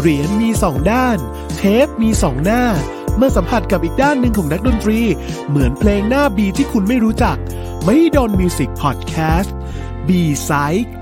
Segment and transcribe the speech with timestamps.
[0.00, 1.18] เหรียญมีสองด้าน
[1.56, 2.64] เทปมีสองหน้า
[3.16, 5.00] เมื่อสัมผัสกับอีกด้านหนึ่งของนักดนตรี
[5.48, 7.36] เหมือนเพลงหน้า B ที่คุณไม่รู้จัก
[7.84, 10.94] ไม่โดน music podcast B-Side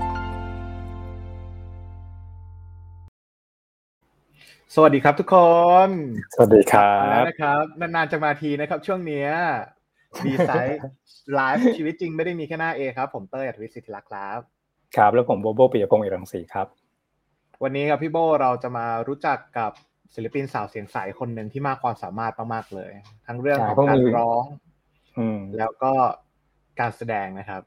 [4.75, 5.35] สวัสดีครับทุกค
[5.87, 5.89] น
[6.33, 9.29] สวัสดีครับมาแล้วนะครับ นานๆจะมาทีนะครับ ช่วงเนี้ย
[10.25, 14.39] B-Side Live ชีวิตจริงไม่ได้มีแค่หน้า A ครับ ผมเต้ยอัธวิทย์สิทธิลักษณ์ครับ
[14.97, 16.67] ครับ แล้วผมโบโบปิยพงศ์เอกรังสีครับ
[17.63, 19.71] วันนี้ครับพี่โบเราจะมารู้จักกับ
[20.15, 22.91] ศิลปินสาวเสียงใสคนหนึ่งที่มากความสามารถมากๆเลย
[23.27, 24.43] ทั้งเรื่องของใช่เพราะการมีร้อง
[25.17, 25.91] อืม แล้วก็
[26.79, 27.61] การแสดงนะครับ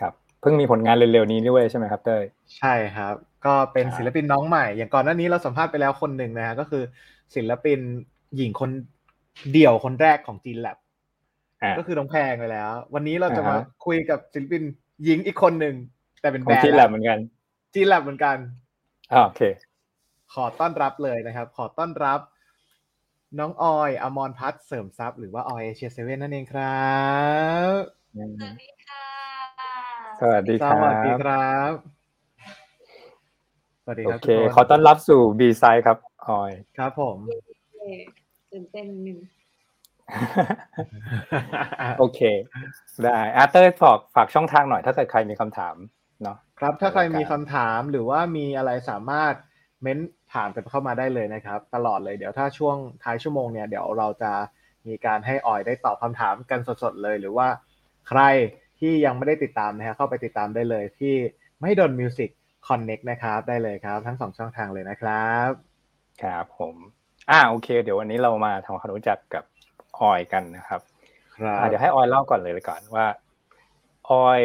[0.00, 2.24] ครับเพิ่งมีผลงานเร็วๆนี้ด้วยใช่ไหมครับเต้ย
[2.58, 3.14] ใช่ครับ
[3.46, 6.82] ก็เป็นครับศิลปินน้องใหม่ อย่างก่อนหน้านี้เราสัมภาษณ์ไปแล้วคนหนึ่งนะฮะก็คือ
[7.34, 7.78] ศิลปิน
[8.36, 8.70] หญิงคน
[9.52, 10.78] เดี่ยวคนแรกของจีนแลบ
[11.62, 14.62] อ่าก็คือน้องแพงไปแล้ว วันนี้เราจะอ่ามาฮะคุยกับศิลปิน
[15.04, 15.74] หญิงอีกคนหนึ่ง
[16.20, 17.18] แต่เป็นขแบองรนด์จีนแลบเหมือนกัน
[17.74, 18.59] จีนแลบเหมือนกันอ่า
[19.10, 19.42] โอเค
[20.34, 22.20] ขอต้อนรับเลยนะครับ ขอต้อนรับ
[23.38, 26.88] น้องออยอมรพัฒน์เสริมทรัพย์หรือว่าออยเอเชียเซเว่นนั่นเองครั
[27.78, 27.80] บ
[28.16, 29.06] สวัสดีค่ะ
[30.20, 31.70] สวัสดีสครับวัสดีครับ
[33.82, 37.16] สวัสดีโอครับเคทุกขอต้อนรับสู่บีไซครับออย ครับผม
[37.78, 38.00] เอ่อ
[38.52, 39.18] ตื่นเต้นนิดนึง
[41.98, 42.20] โอเค
[43.02, 45.74] ได้อาเต้ยฝากฝากช่องทางหน่อย ถ้าเกิดใครมีคำถาม
[46.22, 49.34] เนาะ ครับ ถ้าใครมีคำถามหรือว่ามีอะไรสามารถ
[49.82, 49.98] เม้น
[50.34, 54.32] ถามกันเข้ามาได้เลยนะครับ ตลอดเลยเดี๋ยวถ้าช่วงท้ายชั่วโมงเนี่ยเดี๋ยวเราจะ
[54.86, 57.48] มีการให้ออยได้ตอบคำถามกันสดๆเลย หรือว่า
[58.08, 58.20] ใคร
[58.78, 61.14] ที่ยังไม่ได้ติดตามนะฮะเข้าไปติดตามได้เลยที่
[61.60, 62.30] ไม่ดนมิวสิก
[62.68, 65.50] คอนเน็กนะครับ ได้เลยครับ ทั้งสองช่องทางเลยนะครับ
[66.22, 66.74] ครับผม
[67.30, 69.44] อ่าโอเค เดี๋ยววันนี้เรามาทำความรู้จักกับ
[69.98, 70.80] ออยกันนะครับ
[71.36, 73.06] ครับอะเดี๋ยวให้ออยเล่าก่อนเลยเลยก่อนว่า
[74.10, 74.42] ออย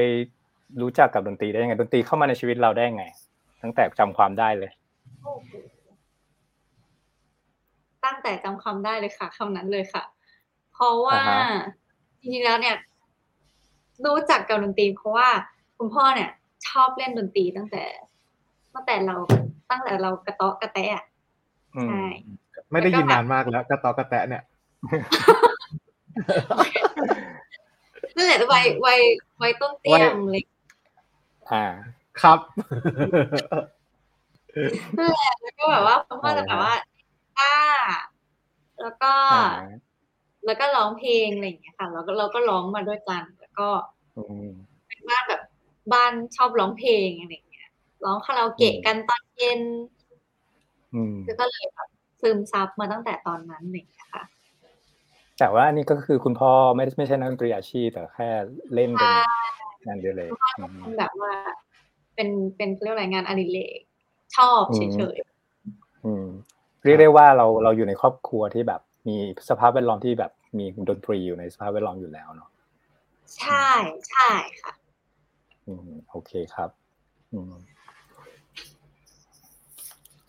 [0.81, 3.03] รู้จักกับดนตรีได้ยังไงดนตรีเข้ามาในชีวิตเราได้ยังไง
[3.61, 4.71] ตั้งแต่จำความได้เลย
[5.23, 5.49] โอ้โห
[8.05, 10.03] ตั้งแต่จำความได้เลยค่ะคำนั้นเลยค่ะ
[10.73, 11.63] เพราะว่าอ่าฮะ
[12.21, 12.75] จริงๆแล้วเนี่ย
[14.05, 15.29] รู้จักกับดนตรีเพราะว่า
[15.77, 16.29] คุณพ่อเนี่ย
[16.67, 17.83] ชอบเล่นดนตรีตั้งแต่
[18.73, 19.15] ตั้งแต่เรา
[19.69, 21.03] ตั้งแต่เรากระเตาะกระแตะอะ
[21.75, 22.03] อืมใช่
[22.71, 24.43] ไม่ได้ยินนานมากแล้วกระตอกระแตะเนี่ย
[28.15, 28.99] นั่นแหละวัยวัย
[29.41, 30.43] วัยต้นเตี้ยมเลย
[31.51, 31.65] อ่า
[32.21, 32.39] ครับ
[34.97, 36.73] นั่นแหละแล้วก็แบบว่าคุณพ่อจะแบบว่า
[37.39, 37.55] ก้า
[38.81, 39.47] แล้วก็อ่า
[40.45, 43.67] แล้วก็ร้องเพลงอะไรอย่างเงี้ยค่ะแล้วก็เราก็ร้องมาด้วยกัน แล้วก็
[44.17, 44.49] อืม
[44.87, 45.41] เป็นบ้านแบบ
[45.93, 47.69] บ้านชอบร้องเพลงอะไรอย่างเงี้ย
[48.05, 49.61] ร้องคาราโอเกะอืมกันตอนเย็น
[50.93, 51.89] อืมก็เลยแบบ
[52.21, 54.23] ซึมซับมาตั้งแต่ตอนนั้นอะไรอย่างเงี้ยค่ะ
[55.39, 58.29] แต่ว่านี่ก็คือคุณพ่อไม่ได้ไม่ใช่นักดนตรีอาชีพแต่แค่
[58.75, 59.09] เล่นเป็น
[59.87, 60.29] งานเดียวเลย
[60.59, 61.33] อืมเป็นแบบว่า
[62.15, 63.79] เป็นเป็นเรียกว่าอะไรงานอดิเรก
[64.37, 65.17] ชอบอืมเฉย
[66.05, 66.25] อืม
[66.83, 69.15] เรียกได้ว่าเราเราอยู่ในครอบครัวที่แบบมี
[69.49, 73.69] สภาพแวดล้อมที่แบบมีดนตรีอยู่ในสภาพแวดล้อมอยู่แล้วเนาะๆใช่
[74.09, 74.29] ใช่
[74.61, 74.73] ค่ะ
[75.67, 76.69] อืมโอเคครับ
[77.33, 77.53] อืม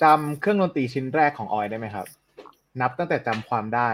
[0.03, 2.07] จำเครื่องดนตรีชิ้นแรกของออยได้ไหมครับ
[2.81, 3.89] นับตั้งแต่จำความได้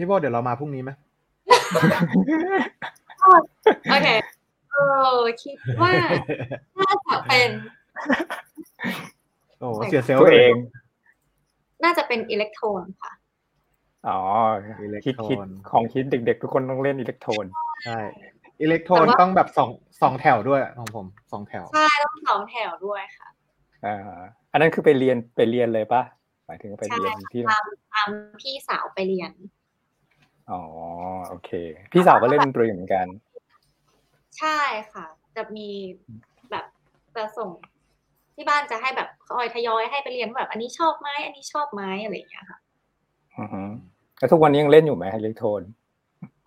[0.00, 0.90] พี่โบเดี๋ยวเรามาพรุ่งนี้ไหม
[3.90, 4.08] โอเค
[4.72, 4.76] เอ
[5.16, 5.92] อคิดว่า
[6.80, 7.48] น่าจะเป็น
[9.58, 10.56] โอ้เสีย self ตัวเองเลย
[11.84, 13.12] น่าจะเป็น Electone ค่ะ
[14.08, 14.20] อ๋อ
[14.82, 15.38] Electone คิดคิด
[15.70, 17.44] ของคิดเด็ก ๆ ทุกคนต้องเล่น Electone
[17.84, 17.98] ใช่
[18.62, 19.70] Electone แต่ว่าต้องแบบสอง
[20.02, 23.28] สองแถวด้วยของผมสองแถวใช่ต้องสองแถวด้วยค่ะ
[23.86, 23.96] อ่า
[24.52, 26.02] อันนั้นคือไปเรียนไปเรียนเลยปะ
[26.46, 28.08] หมายถึงไปเรียนที่ตามตาม
[28.40, 29.32] พี่สาวไปเรียน
[30.50, 30.60] อ๋อ
[31.28, 31.50] โอเค
[31.92, 33.06] พี่สาวก็เล่นดนตรีเหมือนกัน
[34.38, 34.60] ใช่
[34.92, 35.06] ค่ะ
[35.36, 35.68] จะมี
[36.50, 36.64] แบบ
[37.16, 37.50] จะส่ง
[38.34, 42.58] ที่บ้านจะให้แบบคอยทยอยให้ไปเรียนว่าแบบ อันนี้ชอบไหมอันนี้ชอบไหมอะไรอย่างเงี้ยค่ะ
[43.38, 43.62] อือฮึ
[44.18, 45.62] แล้วทุกวันนี้ยังเล่นอยู่ไหมอิเล็กโทรน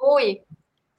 [0.03, 0.25] อุ้ย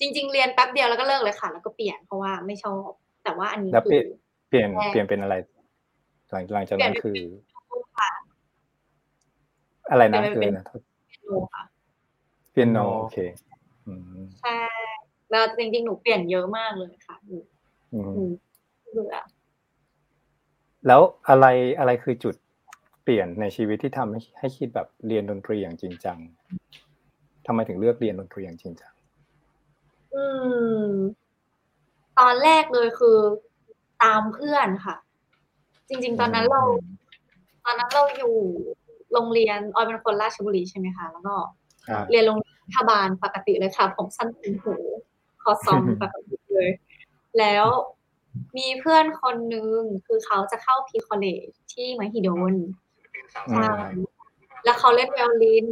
[0.01, 2.89] จริง ๆ เรียนแป๊บเดียวแล้วก็เลิกเลยค่ะ แล้วก็เปลี่ยนเพราะว่าไม่ชอบ
[3.25, 4.09] แต่ว่าอันนี้แล้วเปคืลี่ยนอ
[4.49, 5.35] เปลี่ยนแรกเปลี่ยนเป็นอะไร
[6.31, 7.19] หลังหลังจากนั้นคือ
[7.99, 8.11] ค่ะ
[9.91, 10.65] อะไรนะเปลี่คืยอนเป็นนะ
[11.07, 11.63] เปียโนค่ะ
[12.55, 13.19] เปียโนเปียโนโอเค
[13.87, 14.59] อืมใช่
[15.31, 17.39] แล้วจริงๆ หนูเปลี่ยนเยอะมากเลยค่ะหนู
[17.95, 18.25] อืมหนู
[18.93, 19.17] เบื่อ
[20.87, 21.47] แล้วอะไร
[21.79, 22.35] อะไรคือจุด
[23.03, 26.19] เปลี่ยนในชีวิตที่ทำให้ให้คิดแบบเรียนดนตรีอย่างจริงจัง
[27.47, 28.93] ทำไมถึงเลือกเรียนดนตรีอย่างจริงจัง
[30.15, 30.25] อื
[30.89, 30.91] ม
[32.19, 33.19] ตอนแรกเลยคือ
[34.03, 34.97] ตามเพื่อนค่ะ
[35.89, 36.63] จริง ๆ ตอนนั้นเรา
[37.65, 38.35] ตอนนั้นเราอยู่
[39.13, 41.64] โรงเรียนออยเป็นคนราชบุรีใช่ไหมคะ แล้วก็ครับ
[42.11, 44.77] เรียนโรงเรียนรัฐบาลปกติเลยค่ะ ผมสั้นติ่งหู
[45.43, 46.71] คอซองปกติเลย
[47.39, 47.67] แล้ว
[48.57, 52.55] มีเพื่อนคนนึงคือเขาจะเข้า Pre-College ที่มหิดล
[53.51, 53.73] ใช่
[54.65, 55.67] แล้วเขาเล่นไวโอลิน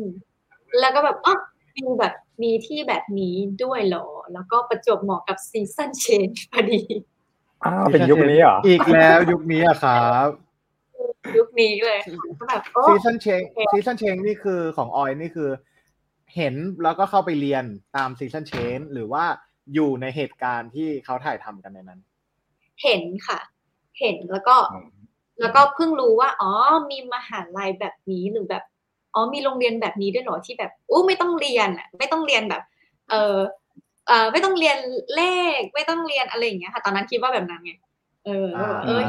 [0.80, 1.34] แล้วก็แบบอ๋อ
[1.76, 6.80] มีแบบมีที่แบบนี้ด้วยเหรอ แล้วก็ประจวบเหมาะกับ Seasons Change พอดี
[7.64, 10.28] อ้าว เป็นยุคนี้เหรอ อีกแล้วยุคนี้อะครับ
[11.36, 13.42] ยุคนี้เลยค่ะก็แบบโอ้ซีซ Change
[13.72, 15.48] Seasons Change นี่คือของออยนี่คือ
[16.36, 17.64] เห็นแล้วก็เข้าไปเรียน
[17.96, 19.24] ตาม Seasons Change หรือว่า
[19.74, 22.00] อยู่ในเหตุการณ์ที่เขาถ่ายทำกันในนั้น
[22.82, 23.38] เห็นค่ะ
[24.00, 24.88] เห็นแล้วก็อืม
[25.40, 26.52] แล้วก็เพิ่งรู้ว่า อ๋อ
[26.90, 28.62] มีมหาลัยแบบนี้หรือแบบ
[29.14, 32.62] อ๋อ มีโรงเรียนแบบนี้ด้วยเหรอที่แบบอู้ไม่ต้องเรียนอะ ไม่ต้องเรียนแบบ
[33.10, 33.38] เออ
[34.06, 34.78] เออไม่ต้องเรียน
[35.14, 35.22] เล
[35.58, 37.72] ข ไม่ต้องเรียนอะไรอย่างเงี้ยค่ะ ตอนนั้นคิดว่าแบบนั้นไง
[38.24, 39.06] เออแล้วแบบเอ้ย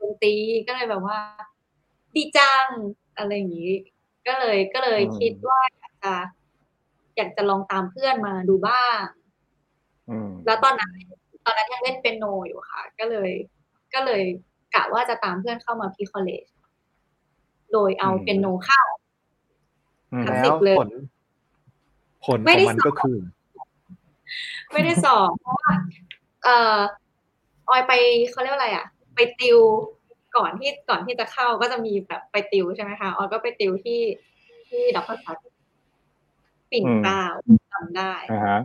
[0.00, 0.34] ดนตรี
[0.66, 1.18] ก็เลยแบบว่า
[2.14, 2.68] ดีจัง
[3.16, 3.72] อะไรอย่างนี้
[4.26, 6.14] ก็เลยก็เลยอืมคิดว่าอยากจะ
[7.18, 9.02] อยากจะลองตามเพื่อนมาดูบ้าง
[10.10, 10.92] อืมแล้วตอนนั้น
[11.44, 13.30] ตอนนั้นยังเล่นเป็นโนอยู่ค่ะ ก็เลย
[13.94, 14.22] ก็เลย
[14.74, 16.44] กะว่าจะตามเพื่อนเข้ามาพีคอลเลจ
[17.72, 18.82] โดยเอาอืมเป็นโนเข้า
[20.12, 20.90] อืมทั้งแล้สิวบเลยผล
[22.24, 23.18] ผลขไม่องได้มันสอบก็คือ
[24.72, 25.72] ไม่ได้สอบเพราะว่า
[26.44, 26.78] เอ่อ
[27.68, 27.92] ออยไป
[28.30, 29.58] เขาเรียกว่าอะไรอะ ไปติว
[30.36, 34.00] ก่อนที่ก่อนที่จะเข้าก็จะมีแบบไปติวใช่ไหมคะออยก็ไปติวที่
[34.68, 35.47] ที่ดรพัฒน์
[36.72, 37.22] ปิ่นเกล้า
[37.72, 38.58] จำได้อ่าฮะ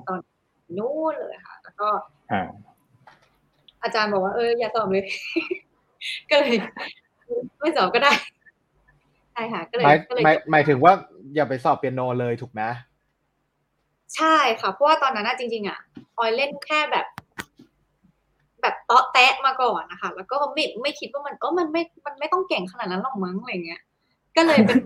[0.77, 1.89] นู่นเลยค่ะ แล้วก็
[2.31, 2.41] อ่า
[3.83, 5.05] อาจารย์บอกว่าเอออย่าสอบเลย
[6.29, 6.55] ก็เลย
[7.59, 8.11] ไม่สอบก็ได้
[9.33, 10.93] ใช่ค่ะก็เลยหมายก็เลยหมายหมายถึงว่า
[11.35, 12.61] อย่าไปสอบเปียโนเลยถูกไหม
[14.15, 15.79] ใช่ค่ะ เพราะว่าตอนนั้นน่ะจริง ๆ อะ
[16.17, 17.05] ออยเล่นแค่แบบ
[18.61, 23.81] แบบเตาะแตะมาก่อนนะคะ แล้วก็ไม่ไม่คิดว่ามันเออมันไม่มันไม่ต้องเก่งขนาดนั้นหรอกมั้งอะไรเงี้ย
[24.35, 24.79] ก็เลยเป็น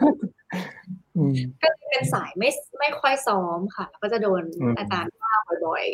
[1.15, 2.49] อืมก็ เลยเป็นสายไม่
[2.79, 5.33] ไม่ค่อยซ้อมค่ะ แล้วก็จะโดนอืมอาจารย์ว่า
[5.65, 5.85] บ่อย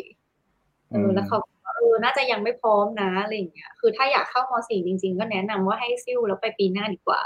[0.42, 7.22] ๆเออแล้วเขาก็เออน่าจะยังไม่พร้อมนะอะไรอย่างเงี้ยคือถ้าอยากเข้ามสี่จริง ๆ ก็แนะนำว่าให้ซิ่วแล้วไปปีหน้าดีกว่า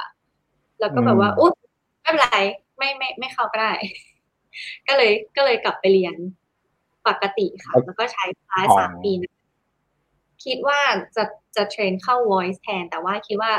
[0.81, 1.53] แล้วก็แบบว่าอุ๊ย
[2.03, 2.38] ไม่เป็นไร
[2.79, 3.73] ไม่ไม่ไม่เข้าก็ได้
[4.88, 6.14] ก็เลยก็เลยกลับไปเรียน
[7.09, 9.35] ปกติค่ะ แล้วก็ใช้คลาสสามปีนะ
[10.44, 10.81] คิดว่า
[11.17, 11.25] จะ
[11.56, 13.53] จะเทรนเข้า voice แทน แต่ว่าคิดว่า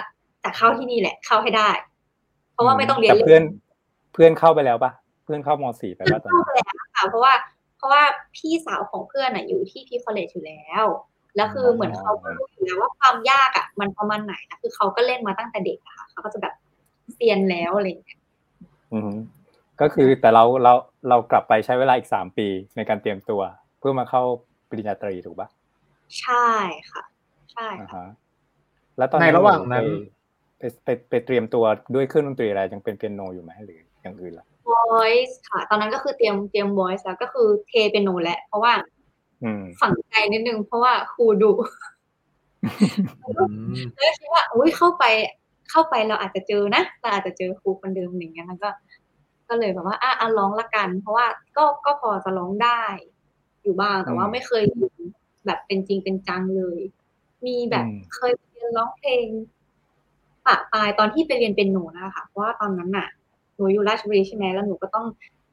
[0.44, 1.70] จะเข้าที่นี่แหละ เข้าให้ได้
[2.54, 4.92] เพราะว่าไม่ต้องเรียนแต่เพื่อนเพื่อนเข้าไปแล้วปะ
[5.25, 7.33] เพื่อนเข้ามสี่ไปว่าตอนเข้านั้นไปแล้วค่ะเพราะว่า
[7.77, 8.04] เพราะว่า
[8.36, 10.86] พี่สาวของเพื่อนอะอยู่ที่พีคอลเลจอยู่แล้ว
[11.36, 16.54] แล้วคือเหมือนเขาก็รู้อยู่แล้วว่าความยากอะ มันประมาณไหนนะคือเขาก็เล่นมาตั้งแต่เด็กอะค่ะเขาก็จะแบบ
[17.13, 18.19] เซียนแล้วอะไรอย่างเงี้ย
[18.94, 19.12] อืม
[19.81, 20.74] ก็คือแต่เราเรา
[21.10, 23.42] เรากลับไปใช้เวลาอีกสามปีในการเตรียมตัว
[23.80, 24.24] เพื่อมาเข้า
[24.69, 25.48] ปริญญาตรีถูกปะ
[26.19, 26.48] ใช่
[26.92, 27.04] ค่ะ
[27.51, 28.10] ใช่อ่าค่ะฮะ
[28.98, 29.86] แล้วตอนในระหว่างนั้น
[30.60, 38.74] ไปไปไปไปเตรียมตัวด้วยเครื่องดนตรีอะไรยังเป็นเปียโนอยู่ไหมหรือ อย่างอื่นล่ะ voice ค่ะ ตอนนั้นก็คือเตรียมเตรียม voice แล้วก็คือเทเป็นโนแหละ เพราะว่า
[39.44, 41.51] อืมฝังใจนิดนึงเพราะว่าครูดุ
[43.28, 43.44] อื
[43.74, 45.04] มแล้วคิดว่าอุ้ยเข้าไป
[45.69, 48.69] เข้าไปเราอาจจะเจอนะเราอาจจะเจอครูคนเดิมอย่างเงี้ยแล้วก็
[49.50, 51.25] ก็เลยแบบว่าอะอะร้องละกัน เพราะว่า
[51.57, 52.81] ก็ก็พอจะร้องได้
[53.63, 55.02] อยู่บ้างแต่ว่าอืมไม่เคยเรียน
[55.45, 56.80] แบบเป็นจริงเป็นจังเลย
[57.45, 59.25] มีแบบอืมเคยเรียนร้องเพลง
[60.45, 63.07] ปะปลายตอนที่ไปเรียนเป็นหนูนะคะเพราะว่าตอนนั้นน่ะ
[63.60, 65.06] หนูอยู่ราชบุรีใช่ไหมแล้วหนูก็ต้อง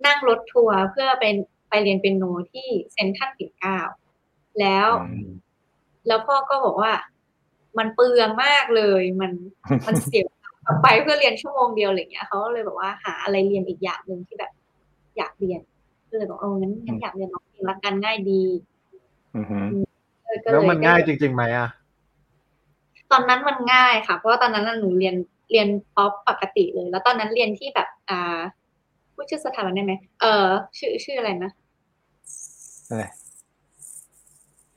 [0.07, 1.35] นั่งรถทัวร์เพื่อเป็น
[1.69, 3.79] ไปเรียนเป็นโนที่เซ็นทรัลปิ่นเกล้า
[4.61, 5.29] แล้วอืม
[6.07, 6.93] แล้วพ่อก็บอกว่า
[7.79, 9.31] มันเปลืองมากเลย มัน
[9.87, 14.53] มันเสียเวลาไปเพื่อเรียนชั่วโมงเดียวอะไรเงี้ยเขาก็เลยบอกว่าหาอะไรเรียนอีกอย่างหนึ่งที่แบบ
[15.17, 15.61] อยากเรียน
[16.11, 18.43] ก็เลยบอกเอองั้นงั้นอยากเรียนร้องเพลงละกันง่ายดี
[19.37, 19.59] อืมฮึ
[20.25, 21.69] เออก็แล้วเลยมันง่ายก็จเลยริงๆไหมอะ
[23.13, 25.15] ตอนนั้นมันง่ายค่ะ เพราะว่าตอนนั้นน่ะหนูเรียน
[25.51, 28.41] เรียนป๊อปปกติเลย แล้วตอนนั้นเรียนที่แบบอ่า
[29.15, 30.47] พูดชื่อสถาบันได้ไหมเออ
[30.79, 31.51] ชื่อชื่ออะไรนะ
[32.89, 33.05] อะไร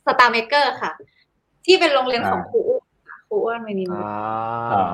[0.05, 0.91] Star Maker ค่ะ
[1.65, 4.03] ที่เป็นโรงเรียนของอ่าครูอ้วนค่ะครูอ้วนมณีนุชอ่า
[4.73, 4.85] อ่า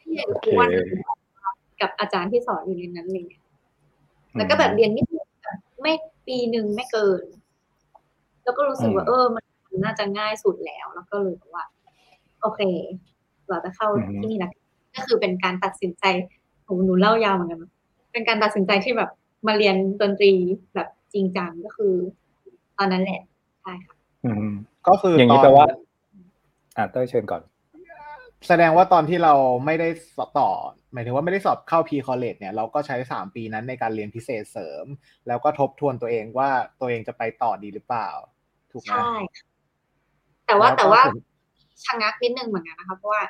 [0.00, 0.68] ที่เรียนโอเคครูอ้วน
[1.80, 3.26] กับอาจารย์ที่สอนอยู่ในนั้นเลย
[4.36, 5.92] แล้วก็แบบเรียนนิดนึงแบบไม่
[6.26, 7.24] ปีหนึ่งไม่เกิน
[8.44, 9.44] แล้วก็รู้สึกว่าอืมเออ มัน
[9.84, 11.64] น่าจะง่ายสุดแล้ว แล้วก็เลยแบบว่า
[12.42, 12.60] โอเค
[13.48, 14.50] เราจะเข้าอืมที่นี่นะ
[14.98, 16.04] ก็คือเป็นการตัดสินใจ
[16.64, 17.72] โหหนูเล่ายาวเหมือนกันนะ
[18.12, 19.10] เป็นการตัดสินใจที่แบบ
[19.46, 20.32] มาเรียนดนตรี
[20.74, 21.94] แบบจริงจังก็คือ
[22.78, 23.20] ตอนนั้นแหละ
[23.62, 24.52] ใช่ค่ะอืม
[24.88, 25.66] ก็คืออย่างนี้ตแปลว่า
[26.76, 27.42] อ่าเต้ยเชิญก่อน
[28.46, 30.48] แสดงว่าตอนที่เราไม่ได้สอบต่อ
[30.92, 34.86] หมายถึงว่าไม่ได้สอบเข้าพีคอลเลจเนี่ยเราก็ใช้สามปีนั้นในการเรียนพิเศษเสริม
[35.26, 36.50] แล้วก็ทบทวนตัวเองว่า
[36.80, 38.08] ตัวเองจะไปต่อดีหรือเปล่า
[38.72, 39.44] ถูกไหมใช่ค่ะ
[40.46, 41.18] แต่ว่าล้ก็แต่ว่าผม
[41.84, 43.22] ชะงักนิดนึงเหมือนกันนะคะเพราะว่า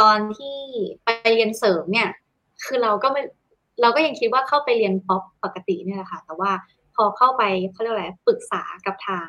[0.00, 0.56] ตอนที่
[1.04, 2.08] ไปเรียนเสริมเนี่ย
[2.64, 3.22] คือเราก็ไม่
[3.80, 6.50] เราก็ยังคิดว่าเข้าไปเรียนป๊อปปกติเนี่ยแหละค่ะ แต่ว่า
[6.94, 7.42] พอเข้าไป
[7.72, 9.28] เขาเรียกอะไรปรึกษากับทาง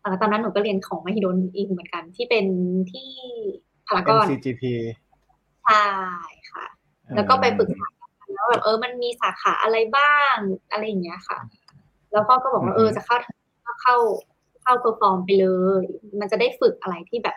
[0.00, 2.46] เอ่อตอนนั้นหนูก็เรียนของมหิดลอีกเหมือนกัน ที่เป็น
[2.92, 3.08] ที่
[3.86, 4.62] พารากอน NCGP
[5.64, 5.86] ใช่
[6.50, 6.64] ค่ะ
[7.16, 10.36] แล้วก็ไปปรึกษากันแล้วแบบเออมันมีสาขาอะไรบ้าง
[10.70, 11.38] อะไรอย่างเงี้ยค่ะ
[12.12, 13.16] แล้วพ่อก็บอกว่าเออจะเข้า
[13.66, 13.96] ก็เข้า
[14.62, 15.46] เข้า perform ไปเล
[15.82, 15.84] ย
[16.20, 17.36] มันจะได้ฝึกอะไรที่แบบ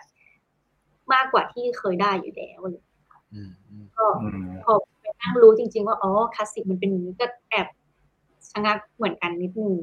[1.12, 3.00] มากกว่าที่เคยได้อยู่แล้วอะไรอย่างเงี้ย
[3.34, 7.66] อืมอืมก็อืมพอไปนั่งรู้จริง ๆ ว่าอ๋อคลาสสิกมันเป็นอย่างนี้ก็แอบ
[8.50, 9.76] ชะงักเหมือนกันนิดนึง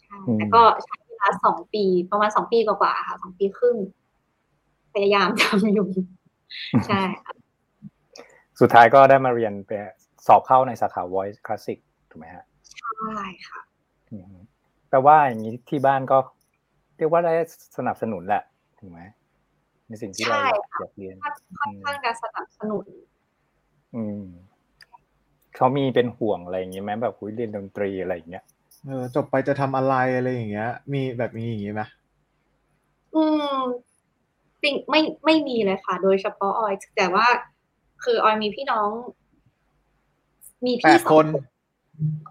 [0.00, 3.76] ใช่อืมแต่ก็ใช้เวลาสองปี ประมาณสองปีกว่าๆค่ะสองปีครึ่ง
[4.94, 5.88] พยายามทำอยู่
[6.86, 7.34] ใช่ค่ะ
[8.60, 9.70] สุดท้ายก็ได้มาเรียนไป
[10.26, 11.78] สอบเข้าในสาขา voice classic
[12.10, 13.60] ถูกไหมฮะใช่ค่ะ
[14.10, 14.34] อืม
[14.88, 16.18] แปลว่าอย่างนี้ที่บ้านก็
[16.96, 17.34] เรียกว่าได้
[17.76, 18.42] สนับสนุนแหละ
[18.78, 19.00] ถูกไหม
[19.92, 22.86] ในสิ่งที่เราใช่อยากค่ะอยากเรียนค่อนค่อนข้างจะสนับสนุน
[23.94, 24.22] อืม
[25.56, 28.44] เขามีเป็นห่วงอะไรอย่างเงี้ยไหมแบบคุยเรียนดนตรีอะไรอย่างเงี้ย
[28.86, 31.82] เออจบไปจะทำอะไรอะไรอย่างเงี้ย มีแบบมีอย่างงี้ไหม
[33.14, 33.24] อื
[33.56, 33.60] ม
[34.62, 37.26] จริงไม่ไม่มีเลยค่ะ โดยเฉพาะออย แต่ว่า
[38.04, 38.90] คือออยมีพี่น้อง
[40.66, 41.26] มีแปพี่ดสอคงน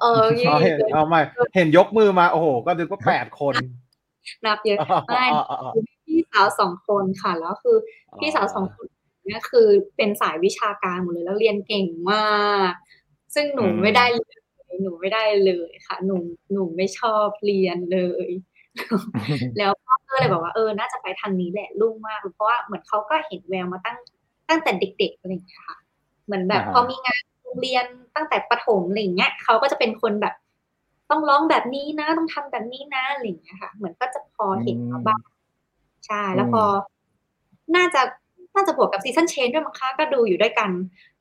[0.01, 1.21] เออเอาเห็นเอาไม่
[1.55, 3.55] เห็นยกมือมา โอ้โห ก็นึกว่าแปดคน
[4.45, 5.71] นับเยอะอ๋อไม่อ๋ออ๋ออ๋อ
[6.21, 7.77] พี่สาวสองคนค่ะ แล้วคือ
[8.19, 8.85] พี่สาวสองคน
[9.27, 12.73] เนี่ยคือเป็นสายวิชาการหมดเลยแล้วเรียนเก่งมาก
[13.35, 14.39] ซึ่งหนูอืมไม่ได้เลย
[14.81, 16.15] หนูไม่ได้เลยค่ะ หนู
[16.53, 18.29] หนูไม่ชอบเรียนเลย
[19.57, 23.97] แล้วพ่อก็เลยบอกว่าเออน่าจะไปทางนี้แหละลุ่งมาก เพราะว่าเหมือนเขาก็เห็นแววมาตั้ง
[24.49, 25.77] ตั้งแต่เด็กๆอะไรอย่างเงี้ยค่ะ
[26.25, 27.85] เหมือนแบบอ่าฮะพอมีงานโรงเรียน
[28.15, 30.33] ตั้งแต่ประถมอะไรอย่างเงี้ยเขาก็จะเป็นคนแบบ
[31.09, 35.21] ต้องร้องแบบนี้นะ ต้องทำแบบนี้นะอะไรอย่างเงี้ยค่ะ เหมือนก็จะพอเห็นมาบ้าง
[36.07, 36.63] ใช่ แล้วพอ
[37.75, 38.01] น่าจะ
[38.55, 40.69] น่าจะบวกกับซีซันเชนด้วยมั้งคะก็ดูอยู่ด้วยกัน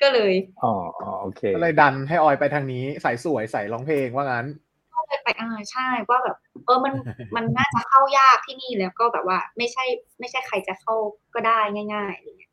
[0.02, 0.32] ก็เลย
[0.62, 4.46] อ๋ออ๋อโอเคก็เลยดันให้ออยไปทางนี้ใส่สวยใส่ร้องเพลงว่างั้น
[4.94, 6.92] ก็เลยไปอ่าใช่ว่าแบบ เออมัน
[7.36, 9.84] มันน่าจะเข้ายากที่นี่แล้วก็แบบว่า ไม่ใช่
[10.20, 10.94] ไม่ใช่ใครจะเข้า
[11.34, 11.58] ก็ได้
[11.94, 12.52] ง่ายๆอะไรเงี้ย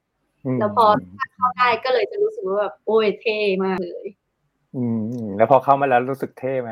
[0.55, 0.85] มแล้วพอ
[1.35, 4.07] เข้าได้ก็เลยจะรู้สึกว่าแบบโอ้ยเท่มากเลย
[4.75, 6.71] อืมอืมแล้วพอเข้ามาแล้วรู้สึกเท่ไหม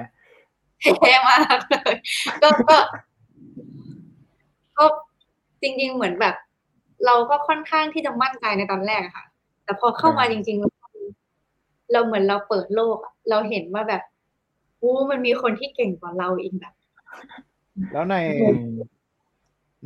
[0.99, 1.95] เท่มากเลย
[2.41, 2.77] ก็ก็
[4.77, 4.85] ก็
[5.65, 6.35] จริง ๆ เหมือนแบบ
[7.05, 9.25] เราก็ค่อนข้างที่จะมั่นใจในตอนแรกอะค่ะ
[9.63, 10.71] แต่พอเข้ามาจริงๆแล้ว
[11.91, 14.03] เราเหมือนเราเปิดโลกอะเราเห็นว่าแบบ
[14.81, 16.73] อู้มันมีคนที่เก่งกว่าเราอีกแบบ
[17.91, 18.69] แล้วในอืม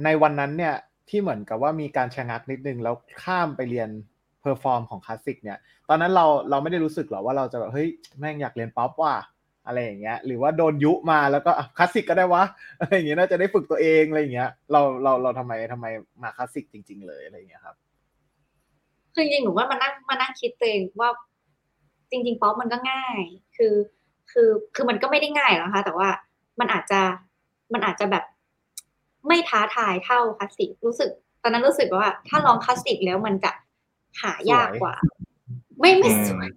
[0.03, 0.75] ในวันนั้นเนี่ย
[1.09, 3.89] ที่เหมือนกับว่ามีการชะงักนิดนึงแล้วข้ามไปเรียน
[4.41, 5.57] perform ของคลาสสิกเนี่ย
[5.89, 7.87] ตอนนั้นเราเราไม่ได้รู้สึกหรอว่าเราจะแบบเฮ้ย
[8.19, 9.15] แม่งอยากเรียนป๊อปว่ะ
[9.69, 12.43] อะไรอย่างเงี้ย หรือว่าโดนยุมาแล้วก็อะคลาสสิกก็ได้วะ
[12.79, 15.85] อะไรอย่างเงี้ยน่าจะได้ฝึกตัวเองอะไรอย่างเงี้ย เราเราเราทำไมทำไม
[16.21, 17.75] มาคลาสสิกจริง ๆ เลยอะไรอย่างเงี้ยครับ
[19.13, 21.09] คือจริงๆหนูว่ามานั่งมานั่งคิดตัวเองว่า
[22.11, 23.19] จริง ๆ ป๊อปมันก็ง่าย
[23.57, 23.73] คือ
[24.31, 26.09] คือคือมันก็ไม่ได้ง่ายหรอกนะคะแต่ว่า
[26.59, 27.01] มันอาจจะ
[27.73, 28.23] มันอาจจะแบบ
[29.27, 31.11] ไม่ท้าทายเท่าคลาสสิกรู้สึก
[31.43, 33.51] ตอนนั้นรู้สึกว่า ถ้าลองคลาสสิกแล้วมันจะ
[34.21, 34.93] หายากกว่า
[35.79, 36.47] ไม่ไม่สวย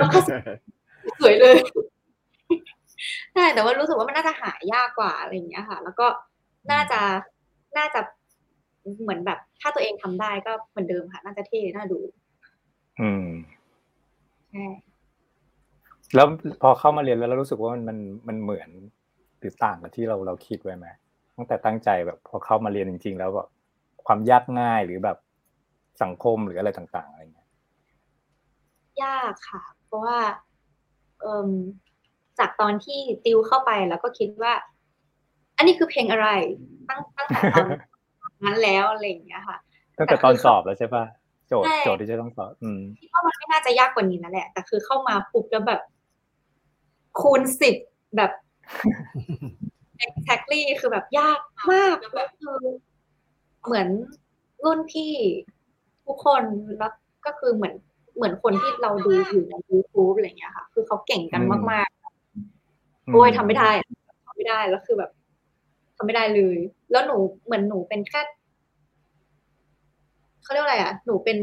[0.00, 0.22] ลองคลา
[1.02, 1.56] สสิกสวยเลย
[3.34, 6.06] ใช่แต่ว่ารู้สึกว่ามันน่าจะหายากกว่าอะไรอย่างเงี้ยค่ะ แล้วก็
[6.72, 7.00] น่าจะ
[7.78, 8.00] น่าจะ
[9.02, 11.98] เหมือนแบบ ถ้าตัวเองทำได้ก็เหมือนเดิมค่ะ น่าจะเท่น่าดู
[13.00, 13.26] อืม
[14.50, 14.66] ใช่
[16.14, 16.26] แล้ว
[16.62, 18.70] พอเข้ามาเรียนแล้วเรารู้สึกว่ามันมันมันเหมือน
[19.38, 20.86] หรือต่างกับที่เราเราคิดไว้ไหม
[21.36, 23.48] ตั้งแต่ตั้งใจแบบ พอเข้ามาเรียนจริง ๆ แล้วแบบ
[24.06, 25.18] ความยากง่ายหรือแบบ
[26.02, 27.48] สังคมหรืออะไรต่าง ๆ อะไรเงี้ย
[29.02, 30.49] ยากค่ะ เพราะว่าเอ่ม
[32.38, 34.52] จากตอนที่ติวเข้าไปแล้วก็คิดว่า
[35.56, 36.28] อันนี้คือเพลงอะไร
[36.88, 37.66] ตั้งตั้งแต่ตอน
[38.44, 39.56] นั้นแล้วอะไรอย่างเงี้ยค่ะ
[39.98, 41.04] ตั้งแต่ตอนสอบแล้วใช่ปะ
[41.48, 45.80] โจทย์ใช่โจทย์ที่จะต้องสอบอืมคิดว่ามันไม่น่าจะยากกว่านี้นั่นแหละ แต่คือเข้ามาปุ๊บแล้วแบบ
[47.20, 47.76] คูณสิบ
[48.16, 48.32] แบบ
[50.06, 51.40] exactly คือแบบยาก
[51.72, 52.58] มากแล้วคือ
[53.64, 53.88] เหมือน
[54.64, 55.12] รุ่นพี่
[56.06, 56.42] ทุกคน
[56.78, 56.92] แล้ว
[57.26, 57.74] ก็คือเหมือน
[58.20, 63.70] เหมือนคนที่เราดูอยู่ใน YouTube อะไรอย่างเงี้ยค่ะ คือเขาเก่งกันอืมมากๆโอ้ยทำไม่ได้
[64.26, 65.10] ทำไม่ได้แล้วคือแบบ
[65.96, 66.58] ทำไม่ได้เลย
[66.90, 68.20] แล้วหนูเหมือนหนูเป็นแค่
[70.42, 71.38] เขาเรียกว่าอะไรอะ หนูเป็น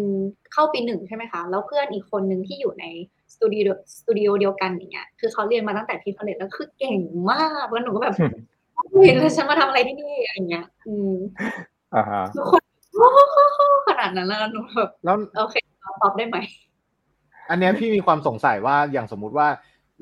[0.54, 2.86] เข้าปีหนึ่งใช่ไหมคะ แล้วเพื่อนอีกคนหนึ่งที่อยู่ใน
[3.34, 3.68] สตูดิโอ
[3.98, 7.00] สตูดิโอเดียวกันอย่างเงี้ย คือเขาเรียนมาตั้งแต่ pre-college แล้วคือเก่ง
[7.32, 8.16] มาก แล้วหนูก็แบบ
[8.94, 11.12] อุ้ยแล้วฉันมาทำอะไรที่นี่อะไรอย่างเงี้ย อืม
[11.96, 12.62] อ่าฮะทุกคน
[12.96, 16.38] โอ้โหขนาดนั้นแล้วหนูแบบแล้วโอเคเราตอบได้ไหม
[17.50, 19.48] อันเนี้ยพี่มีความสงสัยว่าอย่างสมมุติว่า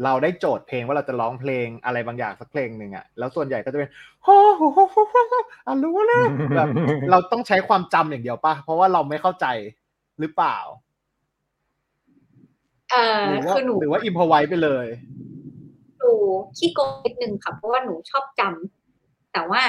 [0.03, 3.89] เราได้โจทย์เพลงว่าเราจะร้องเพลงอะไรบางอย่างสักเพลงหนึ่งอะแล้วส่วนใหญ่ก็จะเป็น
[4.23, 5.33] โอ้โหโหโหโหโห
[5.65, 6.25] อะรู้แล้ว
[6.55, 6.67] แบบ
[7.11, 9.45] เราต้องใช้ความจำอย่างเดียวป่ะเพราะว่าเราไม่เข้าใจ
[10.19, 10.57] หรือเปล่า
[12.91, 14.87] เออหรือว่าคือหนูหรือว่าอิมพอไว้ไปเลย
[15.99, 16.13] หนู
[16.57, 19.61] ขี้โกงนิดนึงค่ะเพราะว่าหนูชอบจำแต่ว่า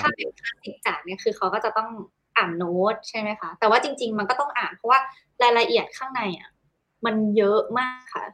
[0.00, 1.88] ถ้าเป็นคลาสสิกจ๋าเนี่ยคือเขาก็จะต้อง
[2.36, 4.98] อ่านโน้ตใช่ไหมคะแต่ว่าจริง ๆ มันก็ต้องอ่านเพราะว่า
[5.42, 6.50] รายละเอียดข้างในอะ
[7.04, 8.24] มันเยอะมากค่ะ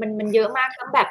[0.00, 1.08] มันมันเยอะมากทั้งแบบ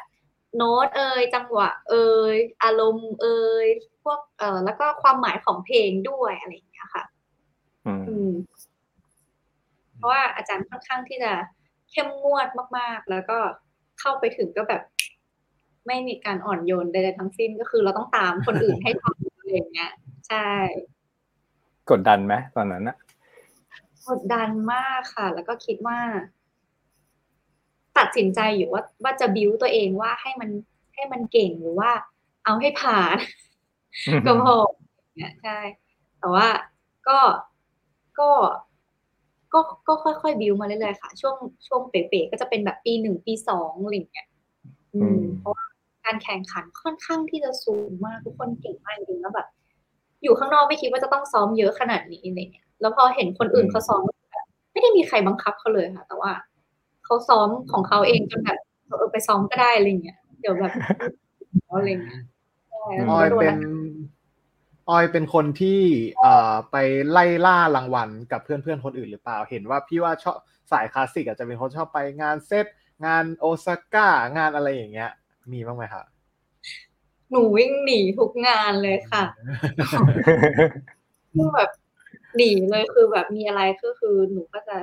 [0.55, 3.67] โน้ตเอ่ยจังหวะ เอ่ยอารมณ์เอ่ย
[4.03, 7.03] พวกเอ่อแล้วก็ความหมายของเพลงด้วยอะไรอย่างเงี้ยค่ะ
[7.85, 8.31] อืมอืม
[9.95, 11.33] เพราะว่าอาจารย์ค่อนข้างที่จะ
[11.91, 13.37] เข้มงวดมากๆ แล้วก็
[13.99, 14.81] เข้าไปถึงก็แบบ
[15.87, 19.91] ไม่มีการอ่อนโยนใดๆทั้งสิ้นก็คือเราต้องตามคนอื่นให้ทำอะไรอย่างเงี้ย
[20.27, 20.49] ใช่
[21.89, 22.97] กดดันไหมตอนนั้นอะ
[24.09, 25.99] กดดันมากค่ะ แล้วก็คิดว่า
[27.97, 30.49] ตัดสินใจอยู่ว่าว่าจะบิวตัวเองว่าให้มัน
[30.95, 31.91] ให้มันเก่งหรือว่า
[32.43, 33.17] เอาให้ผ่าน
[34.25, 34.55] ก็พอ
[35.15, 35.59] เนี่ยใช่
[36.19, 36.47] แต่ว่า
[37.07, 37.19] ก็
[38.19, 38.29] ก็
[39.53, 41.35] ก็ก็ค่อยๆบิวมาเรื่อยๆค่ะ ช่วง
[41.67, 44.27] ช่วงเป๋ๆก็จะเป็นแบบปีหนึ่งปีสองอะไรอย่างเงี้ย
[44.95, 45.65] อือืมมเพราะว่า
[46.05, 49.47] การแข่งขันค่อนข้างที่จะสูงมากทุกคนเก่งมากจริงๆแล้วแบบ
[50.23, 56.31] อยู่ข้างนอกไม่คิดว่าจะต้องซ้อมเยอะขนาดนี้อะไรเงี้ยแล้วพอเห็นคนอื่นเขาซ้อมแบบไม่ได้มีใครบังคับเขาเลยค่ะ แต่ว่า
[57.11, 60.73] เขาซ้อมของเขาเองจนแบบเออไปซ้อมก็ได้อะไรเงี้ยเดี๋ยวแบบ
[61.69, 62.21] อะไรเงี้ย
[62.69, 63.59] ใช่แล้วอก็อยโดนเป็น
[64.89, 65.79] ออยเป็นคนที่
[66.19, 66.75] เอ่อไป
[67.11, 70.37] ไล่ล่ารางวัลกับเพื่อนเพื่อนๆคนอื่นหรือเปล่า เห็นว่าพี่ว่าชอบ
[70.71, 72.65] สายคลาสสิกอาจจะเป็นคนชอบไปงานเซต
[73.05, 75.11] งานโอซาก้างานอะไรอย่างเงี้ย
[75.53, 76.05] มีบ้างไหมครับ
[77.29, 79.23] หนูวิ่งหนีทุกงานเลยค่ะ
[81.33, 81.69] คือแบบ
[82.35, 84.77] หนีเลยคือแบบมีอะไรก็คือหนูก็จะ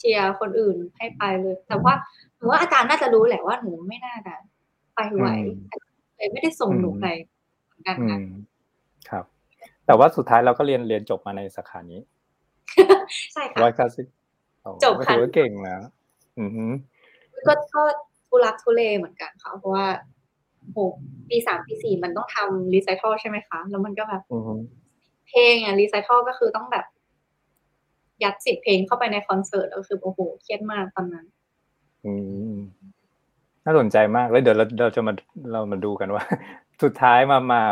[0.00, 1.94] เชียร์คนอื่นให้ไปเลย แต่ว่า
[2.36, 4.34] หนูว่าอาจารย์น่าจะรู้แหละว่าหนูไม่น่าจะ
[4.94, 5.58] ไปไหวอืม
[6.16, 7.06] เลยไม่ได้ส่งหนูอืมไป
[7.66, 8.26] เหมือนกันอืค่ะม
[9.10, 9.24] ครับ
[9.86, 12.00] แต่ว่าสุดท้ายเราก็เรียนเรียนจบมาในสาขานี้
[13.32, 14.06] ใช่ค่ะวัดคลาสสิก
[14.62, 15.78] โอ้จบก็ค่ะถือว่าเก่งนะ
[16.38, 16.70] อือหือ
[17.46, 17.82] ก็ก็
[18.28, 19.86] ทุลักทุเลเหมือนกันค่ะเพราะว่า
[20.72, 20.78] โห
[21.30, 24.60] ปีสามปีสี่มันต้องทำ recital ใช่ไหมคะ แล้วมันก็แบบอือหือ
[25.28, 26.84] เพลงอะ recital ก็คือต้องแบบ
[28.22, 31.26] ยัดสิบเพลงเข้าไปในคอนเสิร์ตก็คือโอ้โหเครียดมากตอนนั้น
[32.04, 32.12] อื
[32.52, 32.54] ม
[33.64, 35.12] น่าสนใจมากแล้วเดี๋ยวเราเราจะมา
[35.52, 36.24] เรามาดูกันว่า
[36.82, 37.62] สุดท้ายมามา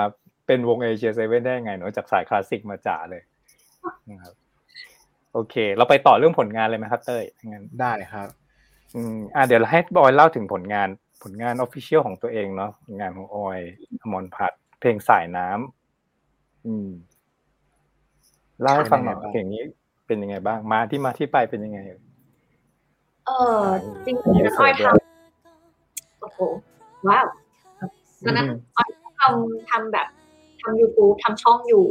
[0.46, 3.22] เป็นวง ASIA7 ได้ไงเนอะจากสายคลาสสิกมาจ๋าเลย
[4.10, 4.34] นะครับ
[5.32, 8.28] โอเค เราไปต่อเรื่องผลงานเลยไหมครับเต้ยงั้นได้ครับ
[8.96, 10.88] อืมอ่าเดี๋ยวให้บอยเล่าถึงผลงาน
[11.22, 13.58] ผลงานออฟฟิเชียลของตัวเองเนาะผลงานของออย
[14.02, 16.88] อมรพัฒน์เพลงสายน้ำอืม
[18.62, 19.62] เล่าให้ฟังหน่อยเป็นยังไงบ้างเพลงนี้
[20.08, 21.78] เป็นยังไงบ้าง มาที่มาที่ไปเป็นยังไง
[23.26, 23.62] เออ
[24.04, 26.38] จริงมีๆในนั้นส่อ้วอนยด้วยทำโอ้โห
[27.08, 27.26] ว้าว
[28.24, 28.90] ตอนนั้นอืมอ้อย
[29.20, 30.08] ทำทำแบบ
[30.60, 31.86] ทำ YouTube ทำช่องอยู่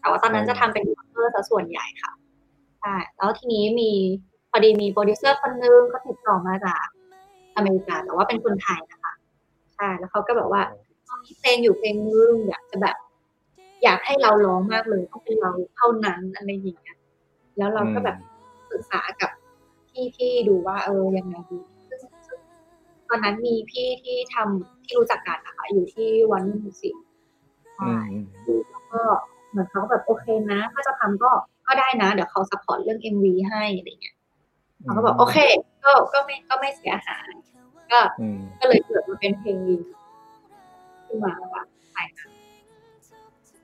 [0.00, 2.12] แต่ว่าตอนนั้นอืมจะทำเป็นยูทูบเบอร์ซะส่วนใหญ่ค่ะ
[2.80, 3.90] ใช่แล้วทีนี้มี
[4.50, 6.84] พอดีมีโปรดิวเซอร์คนนึงก็ติดต่อมาจาก
[7.56, 9.12] อเมริกาแต่ว่าเป็นคนไทยนะคะ
[9.76, 10.62] ใช่แล้วเขาก็แบบว่า
[11.24, 12.96] มีเพลงอยู่เพลงนึงอยากจะแบบ
[13.82, 16.98] อยากให้เราร้องมากเลยต้องเป็นเราเท่านั้นอะไรอย่างเงี้ย
[17.58, 18.16] แล้วเราก็แบบ
[18.70, 19.30] ปรึกษากับ
[19.88, 22.38] พี่ที่ดูว่า เออยังไงดีซึ่งซึ่ง
[23.08, 26.94] ตอนนั้นมีพี่ที่ทำที่รู้จักกันนะคะอยู่ที่ Warner Music
[27.80, 28.02] อืม
[28.46, 29.02] อืมแล้วก็
[29.50, 31.30] เหมือนเขาก็แบบโอเคนะ ถ้าจะทำก็
[31.66, 34.16] ก็ได้นะ เดี๋ยวเขา support เรื่อง MV ให้อะไรเงี้ย
[34.82, 35.36] เขาก็บอกโอเค
[35.84, 37.32] ก็ก็ไม่ก็ไม่เสียหาย
[37.92, 39.80] ก็อืมก็เลยเกิดมาเป็นเพลงนี้
[41.06, 42.28] ขึ้นมาค่ะใช่ค่ะ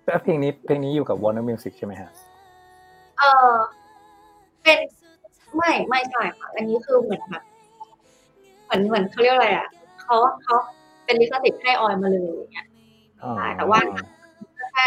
[0.06, 2.10] แล้วเพลงนี้เพลงนี้อยู่กับ Warner Music ใช่ไหมฮะ
[3.18, 3.52] เออ
[4.62, 4.78] เป็น
[5.56, 7.42] ไม่ไม่ใช่ค่ะอันนี้คือเหมือนแบบ
[8.64, 9.68] เหมือนเหมือนเขาเรียกอะไรอะ
[10.02, 10.56] เขาเขา
[11.04, 12.66] เป็นลิขสิทธิ์ให้ออยมาเลยอย่างเงี้ย
[13.22, 13.78] อ๋อใช่แต่ว่า
[14.72, 14.86] แค่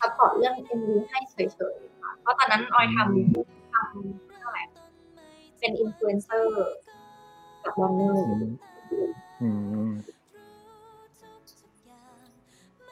[0.00, 1.36] support เรื่อง MV ให้เฉ
[1.74, 4.62] ยๆค่ะเพราะตอนนั้นออยทำทำเท่าไหร่
[5.58, 6.74] เป็นอินฟลูเอนเซอร์
[7.64, 8.24] กับวอร์เนอร์
[9.40, 9.92] อืมอืม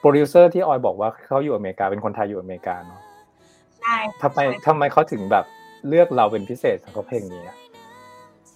[0.00, 3.07] โปรดิวเซอร์ที่ออยบอกว่าเขาอยู่อเมริกาเป็นคนไทยอยู่อเมริกาเนาะใช่
[4.22, 5.44] ทำไมทำไมเขาถึงแบบ
[5.88, 7.56] เลือกเราเป็นพิเศษสำหรับเพลงนี้อะ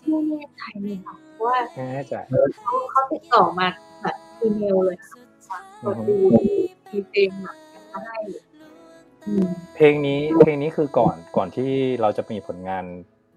[0.08, 2.14] ไม่แน่ใจเลยค่ะเพราะว่าไม่แน่ใจ
[2.62, 3.66] เขาเขาติดต่อมา
[4.02, 5.16] แบบอีเมลเลยค่ะ
[5.84, 6.16] กดดู
[6.90, 7.56] มีเพลงแบบ
[7.92, 8.16] มาให้
[9.26, 12.84] อืมเพลงนี้เพลงนี้คือก่อนก่อนที่เราจะมีผลงาน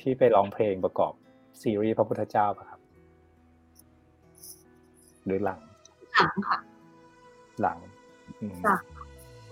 [0.02, 1.14] ที่ไปร้องเพลงประกอบ
[1.62, 2.80] ซีรีส์พระพุทธเจ้าป่ะครับ
[5.26, 5.60] หรือหลัง
[6.16, 6.58] หลังค่ะ
[7.62, 7.78] หลัง
[8.42, 8.84] อืมหลัง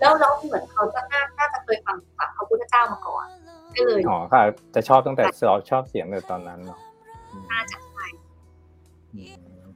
[0.04, 3.26] แล้วแล้วเหมือนเขาจะน่าน่าจะเคยฟังจากพระพุทธเจ้ามาก่อน
[3.76, 4.42] ก็เลยอ๋อค่ะ
[4.74, 6.78] จะชอบตั้งแต่ชอบชอบเสียงในตอนนั้นเนาะ
[7.32, 8.06] อืมน่าจะใช่
[9.14, 9.22] อื
[9.64, 9.66] ม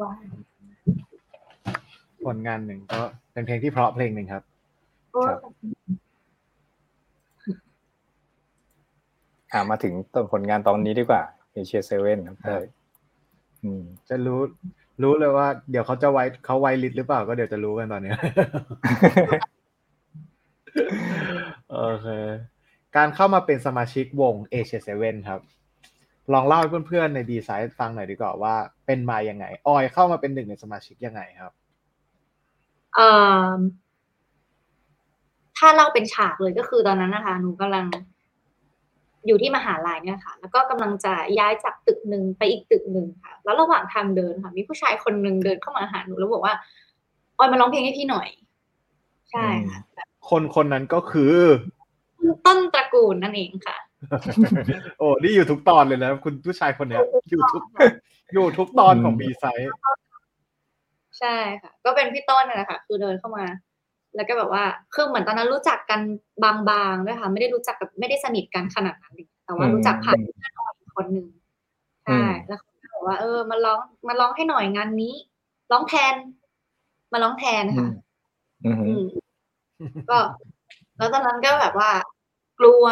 [0.00, 0.10] ว่า
[2.26, 3.00] ผลงานหนึ่งก็
[3.32, 4.42] เป็นเพลงที่เพราะเพลงหนึ่งครับ
[5.26, 5.38] ครับ
[9.52, 12.64] อ่ามาถึงต้นผลงานตอนนี้ดีกว่าเอเชียเซเว่นครับเต้ย
[13.62, 14.40] อืมจะรู้
[15.02, 18.18] รู้เลยว่าเดี๋ยวเขาจะไว้เขาไวลิสหรือเปล่าก็เดี๋ยวจะรู้กันตอนเนี้ย
[21.70, 22.08] โอเค
[22.96, 24.56] การเข้ามาเป็นสมาชิกวง a อ
[24.96, 25.40] 7ครับ
[26.32, 28.54] ลองเล่าให้เพื่อนๆในดีไซน์ฟังหน่อยดีกว่าว่า
[28.86, 31.52] เป็นมายังไง ออยเข้ามาเป็นหนึ่งในสมาชิกยังไงครับ
[32.94, 33.08] เอ่
[33.54, 33.58] อ
[35.56, 37.84] ถ้าเล่าเป็นฉากเลยก็คือตอนนั้นนะคะหนูกำลัง
[39.26, 46.54] อยู่ที่มหาลัยเนี่ยค่ะ แล้วก็กำลังจะย้ายจากตึกหนึ่งไปอีกตึกหนึ่งค่ะ แล้วระหว่างทางเดินค่ะ มีผู้ชายคนหนึ่งเดินเข้ามาหาหนูแล้วบอกว่า
[47.38, 48.28] ออยมาร้องเพลงให้พี่หน่อย
[49.30, 51.34] ใช่ค่ะแบบคนคนนั้นก็คือ
[52.18, 53.76] คุณต้นตระกูลนั่นเองค่ะ
[54.98, 57.62] โอ้นี่อยู่ทุกตอนเลยนะคุณผู้ชายคนเนี้ยอยู่ทุก
[58.32, 59.70] อยู่ทุกตอนของบีไซด์
[61.18, 63.44] ใช่ค่ะ ก็เป็นพี่ต้นนั่นแหละค่ะ คือเดินเข้ามา
[64.16, 66.00] แล้วก็แบบว่าคือเหมือนตอนนั้นรู้จักกัน
[66.44, 71.26] บางๆด้วยค่ะ ไม่ได้รู้จักกับไม่ได้สนิทกันขนาดนั้นแต่ว่ารู้จักผ่านเพื่อนออยอีกคนหนึ่ง
[72.04, 75.14] ใช่แล้วเขาก็บอกว่า เออมาร้องมาร้องให้หน่อยงานนี้
[75.72, 76.14] ร้องแทน
[77.12, 77.88] มาร้องแทนค่ะ
[78.64, 79.04] อืมอืม
[80.10, 80.18] ก็
[80.96, 81.90] แล้วตอนนั้นก็แบบว่า
[82.60, 82.84] กลัว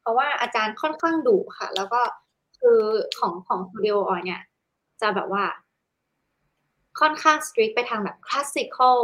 [0.00, 2.00] เพราะว่าอาจารย์ค่อนข้างดุค่ะ แล้วก็
[2.60, 2.80] คือ
[3.18, 4.42] ของของสตูดิโอออยเนี่ย
[5.00, 5.44] จะแบบว่า
[7.00, 8.98] ค่อนข้าง straight ไปทางแบบ classical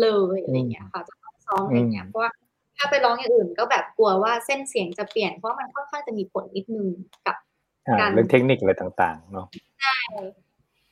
[0.00, 2.30] เลยอะไรเงี้ยค่ะจะต้องซ้อมอะไรเงี้ยเพราะว่า
[2.76, 6.88] ถ้าไปร้องอย่างอื่นก็แบบกลัวว่าเส้นเสียงจะเปลี่ยนเพราะมันค่อนข้างจะมีผลนิดนึง
[7.26, 7.36] กับ
[7.86, 9.46] อ่าการเรื่องเทคนิคอะไรต่าง ๆ เนาะ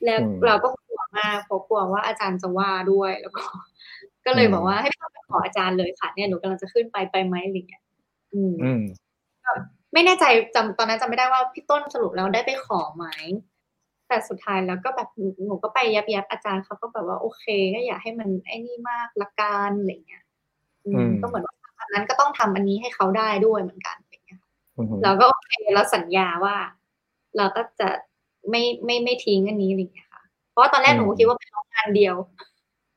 [0.05, 3.43] แล้วอืมเราก็กลัวมากเพราะกลัวว่าอาจารย์จะว่าด้วยแล้วก็
[4.25, 7.83] ก็เลยอืมบอกว่าให้พี่ต้องไปขออาจารย์เลยค่ะเนี่ยหนูกำลังจะขึ้นไปไปไหมอะไรเงี้ย
[8.33, 8.81] อืมอืม
[9.93, 13.05] ไม่แน่ใจจำตอนนั้นจำไม่ได้ว่าพี่ต้นสรุปแล้วได้ไปขอไหม
[14.07, 20.23] แต่สุดท้ายแล้วก็แบบหนูหนูก็ไปยับยับอาจารย์เขาก็แบบว่าโอเค ก็อย่าให้มันไอ้นี่มากละกันอะไรเงี้ย
[20.85, 24.41] อืมอืมก็เหมือนว่าอันนั้นก็ต้องทำอันนี้ให้เขาได้ด้วยเหมือนกันอะไรเงี้ย
[24.77, 26.55] อืมเราก็โอเคเราสัญญาว่า
[27.37, 27.89] เราก็จะ
[28.49, 32.15] ไม่ไม่ไม่ทิ้งอันนี้อะไรอย่างเงี้ยค่ะ เพราะว่าตอนแรกหนูก็คิดว่าเป็นร้องงานเดียว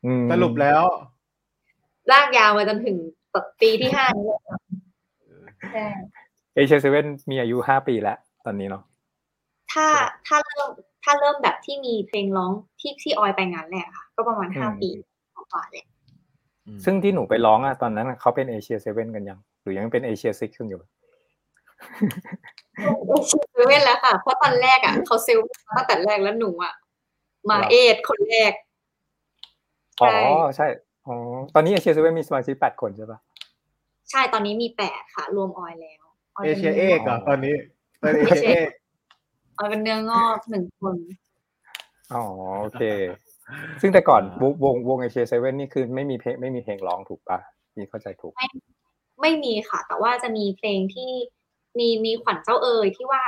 [0.05, 0.83] อืมสรุปแล้ว
[2.11, 2.97] ลากยาวมาจนถึง
[3.61, 4.41] ปีที่ห้านี้เลย
[5.73, 5.87] ใช่
[6.55, 8.83] ASIA7 มีอายุห้าปีแล้วตอนนี้เนาะ
[9.73, 9.87] ถ้า
[10.27, 10.71] ถ้าเริ่ม
[11.05, 14.89] ถ้าเริ่มแบบที่มีเพลงร้องที่ที่ออยไปงานแรกค่ะ ก็ประมาณห้าปี
[15.35, 15.85] กว่าๆเลย
[16.85, 20.81] ซึ่งที่หนูไปร้องอะตอนนั้นอะเขาเป็น ASIA7 กันยัง หรือยังเป็น ASIA6 อยู่
[23.53, 26.75] เซเว่นแล้วค่ะ เพราะตอนแรกอะเขาเซลล์มาตั้งแต่แรกแล้วหนูอะ
[27.49, 28.53] มาเหรอเอทคนแรก
[30.01, 30.15] อ๋อใช่
[30.57, 30.67] ใช่
[31.07, 31.15] อ๋อ
[31.55, 33.19] ตอนนี้เอเชียเซเว่นมีสมาชิกแปดคนใช่ปะ
[34.11, 36.05] ใช่ตอนนี้มีแปดค่ะ รวมออยแล้ว
[36.37, 37.55] ออยเอป็นเชียเอกเหรอตอนนี้
[38.01, 38.69] เป็นเอเชียเอก
[39.61, 40.97] ออยเป็นเนื้องอกหนึ่งคน
[42.13, 42.23] อ๋อ
[42.61, 42.83] โอเค
[43.81, 47.39] ซึ่งแต่ก่อนวงวงวงเอเชียเซเว่นนี่คือไม่มีเพลงไม่มีเพลงร้องถูกปะ
[47.77, 48.33] นี่เข้าใจถูก
[49.21, 51.11] ไม่มีค่ะ แต่ว่าจะมีเพลงที่
[51.79, 53.23] มีมีขวัญเจ้าเอ๋ยที่ว่า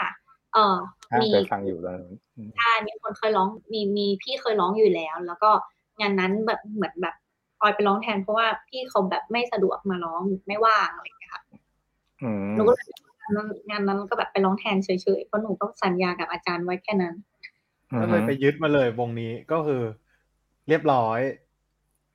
[0.54, 0.76] เออ
[1.10, 5.50] อะมีเคยฟังอยู่ตอนนั้นอืมใช่มีคนเคยร้องมีมีพี่เคยร้องอยู่แล้ว แล้วก็
[6.00, 7.14] งานนั้นแบบเหมือนแบบ
[7.60, 11.42] ออยไปร้องแทนเพราะว่าพี่เขาแบบไม่สะดวกมาร้องไม่ว่างอะไรอย่างเงี้ยค่ะ
[12.22, 12.86] อืมหนูก็เลย
[13.22, 17.14] งานนั้นงานนั้นก็แบบไปร้องแทนเฉยๆเพราะหนูก็สัญญากับอาจารย์ไว้แค่นั้น
[18.00, 19.82] ก็เลยไปยึดมาเลยวงนี้ก็คือ
[20.68, 21.20] เรียบร้อย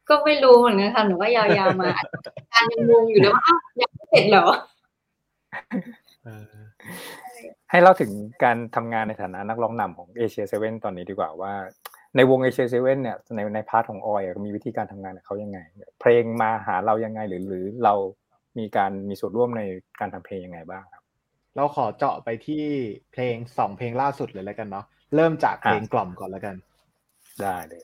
[0.10, 1.90] ก็ไม่รู้เหมือนกันค่ะหนูก็ยาวๆมา
[2.36, 4.48] อาจารย์ยังงงอยู่เลยว่าอ้าวยังไม่เสร็จเหรอ
[6.24, 6.46] เออ
[7.72, 8.12] ให้เล่าถึง
[8.44, 11.54] การทำงานในฐานะนักร้องนำของ ASIA7 ตอนนี้ดีกว่าว่า
[12.16, 15.60] ในวง ASIA7 เนี่ยในใน part ของออยอะมีวิธีการทำงานกับเขายังไง
[16.00, 17.94] เพลงมาหาเรายังไงหรือหรือเรา
[18.58, 19.62] มีการมีส่วนร่วมใน
[20.00, 20.97] การทำเพลงยังไงบ้างครับ
[21.58, 22.64] เราขอเจาะไปที่
[23.12, 26.56] เพลงสองเพลงล่าสุดเลยแล้วกันเนาะเริ่มจากเพลงกล่อมก่อนแล้วกัน
[27.42, 27.84] ได้เลย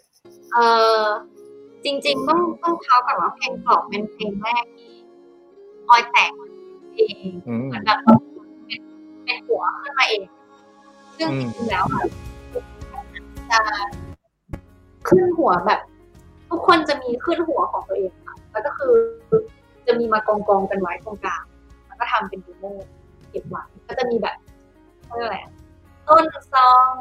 [0.53, 0.57] เอ
[1.01, 1.03] อ
[1.85, 4.93] จริง ๆ ต้องต้องเท้ากับว่าเพลงกรอบเป็นเพลงแรกที่
[5.89, 6.31] ออยแต่ง
[6.95, 7.99] เองอืมเหมือนแบบ
[8.67, 8.81] เป็น
[9.25, 10.23] เป็นหัวขึ้นมาเอง
[11.17, 12.03] ซึ่งอืจมริงๆแล้วอะ
[13.51, 13.59] จะ
[15.07, 15.79] ขึ้นหัวแบบ
[16.49, 18.93] ทุกคนจะมีขึ้นหัวของตัวเองค่ะแล้วก็คือ
[19.87, 21.43] จะมีมากองกองๆกันไว้ตรงกลาง
[21.87, 22.65] แล้วก็ทำเป็นดีโม
[23.33, 24.35] เก็บไว้ก็จะมีแบบ
[25.05, 25.51] เขาเรียกอะไรอะ
[26.07, 26.93] ต้นซอง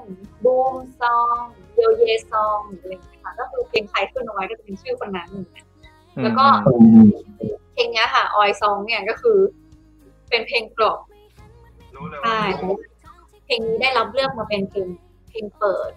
[0.45, 1.37] บูมซอง
[1.75, 5.67] โยเยซองอะไรอย่างเงี้ยค่ะก็คือเพลงใครขึ้นเอาไว้ก็จะเป็นชื่อคนนั้นอย่างเงี้ย
[6.23, 6.47] แล้วก็
[7.73, 9.39] เพลงเนี้ยค่ะออยซองเนี่ยก็คือ
[10.29, 11.01] เป็นเพลงกรอบ
[12.23, 12.41] ใช่
[13.47, 14.89] เพลงนี้ได้รับเลือกมาเป็นเพลง
[15.29, 15.91] เพลงเปิด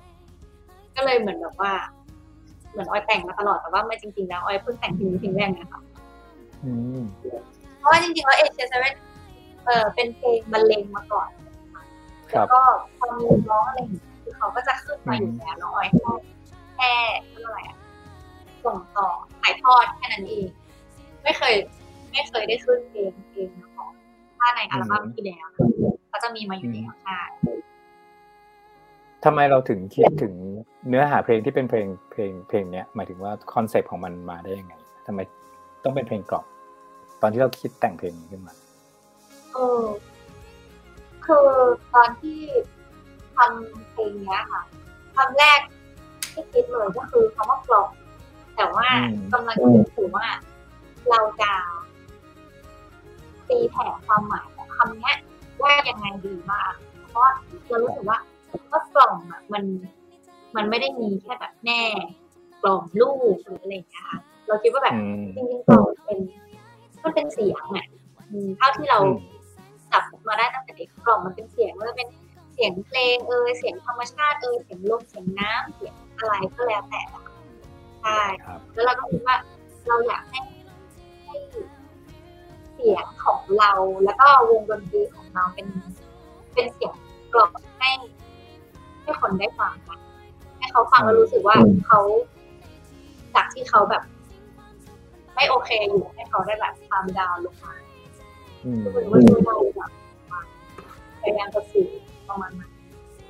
[0.95, 1.73] ก็เลยเหมือนแบบว่า
[2.71, 5.81] เหมือนออยแต่งมาตลอดแต่ว่าไม่จริงๆแล้วออยเพิ่งแต่งเพลงนี้เพลงแรกนะคะ
[6.63, 7.01] อืม
[7.77, 8.93] เพราะว่าจริงๆแล้วเอเชียเซเว่น
[9.65, 11.29] เออเป็นเพลงบรรเลงมาก่อน
[12.31, 12.61] ครัแล้บวก็
[12.97, 16.11] พอมีร้องอะไรอย่างเงี้ยคือเขาก็จะขึ้นมาอยู่แล้วแล้วออยแค่
[16.75, 16.91] แค่
[17.29, 17.77] เท่าไหร่อะ
[18.65, 19.07] ส่งต่อ
[19.41, 20.47] ถ่ายทอดแค่นั้นเอง
[21.23, 21.55] ไม่เคย
[22.11, 23.93] ไม่เคยได้ขึ้นเพลงเพลงมาก่อน
[24.39, 25.47] ถ้าในอัลบั้มที่แล้ว
[26.09, 27.19] เขาจะมีมาอยู่แล้วใช่
[29.25, 30.33] ทำไมเราถึงคิดถึง
[30.89, 34.73] เนื้อหาเพลงที่เป็นเพลงเพลงเพลงเนี้ยหมายถึงว่า concept ของมันมาได้ยังไง
[35.07, 35.19] ทำไม
[35.83, 36.45] ต้องเป็นเพลงกล่อม
[37.21, 38.53] ตอนที่เราคิดแต่งเพลงนี้ขึ้นมา
[39.55, 39.83] เออ
[41.25, 41.47] คือ
[41.93, 42.39] ตอนที่
[43.35, 44.61] ทำเพลงเนี้ยค่ะ
[45.15, 45.59] คำแรก
[46.33, 47.89] ที่คิดเลยก็คือคำว่ากล่อม
[48.55, 50.27] แต่ว่าอืมกำลังคิดอยู่ว่า
[51.09, 51.51] เราจะ
[53.49, 55.17] ตีแผ่ความหมายของคำเนี้ย
[55.61, 56.73] ว่ายังไงดีบ้าง
[57.07, 57.31] เพราะว่า
[57.69, 58.19] เรารู้สึกว่า
[58.71, 59.63] ว่ากล่อมอะมัน
[60.55, 61.81] มันไม่ได้มีแค่แบบแม่
[62.61, 66.19] กล่อมลูกหรืออะไรอย่างเงี้ยค่ะเราคิดว่าแบบอืมจริงๆกล่อมเป็น
[67.03, 67.85] มันเป็นเสียงอะ
[68.31, 69.34] อืมเท่าที่เราอืมจับมา
[70.75, 72.09] ได้ตั้งแต่เด็กกล่อมมันเป็นเสียงมันจะเป็น
[72.53, 77.23] เสียงเพลงเอยเสียงธรรมชาติเอยเสียงลมเสียงน้ำเสียงอะไรก็แล้วแต่อะ
[78.03, 79.37] ใช่ครับแล้วเราก็คิดว่า
[79.87, 80.39] เราอยากให้
[81.25, 81.35] ให้
[82.73, 83.71] เสียงของเรา
[84.03, 85.67] แล้วก็วงดนตรีของเราเป็น
[86.53, 86.93] เป็นเสียง
[87.33, 87.91] กล่อมให้
[89.01, 89.99] ให้คนได้ฟังนะ
[90.57, 91.57] ให้เขาฟังแล้วรู้สึกว่า
[91.87, 91.99] เขา
[93.35, 94.03] จากที่เขาแบบ
[95.35, 97.73] ไม่โอเคอยู่ให้เขาได้แบบทำดาวลงมา
[98.65, 99.91] อืมคือว่าช่วยได้แบบ
[101.25, 101.87] พยายามจะสื่อ
[102.29, 102.71] ประมาณนั้น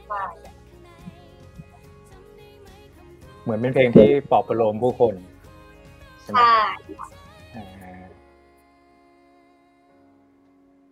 [0.07, 0.21] ใช่
[3.43, 5.13] เหมือนเป็นเพลงที่ปลอบประโลมผู้คน
[6.21, 6.37] ใช่ไหม
[7.51, 7.63] ใช่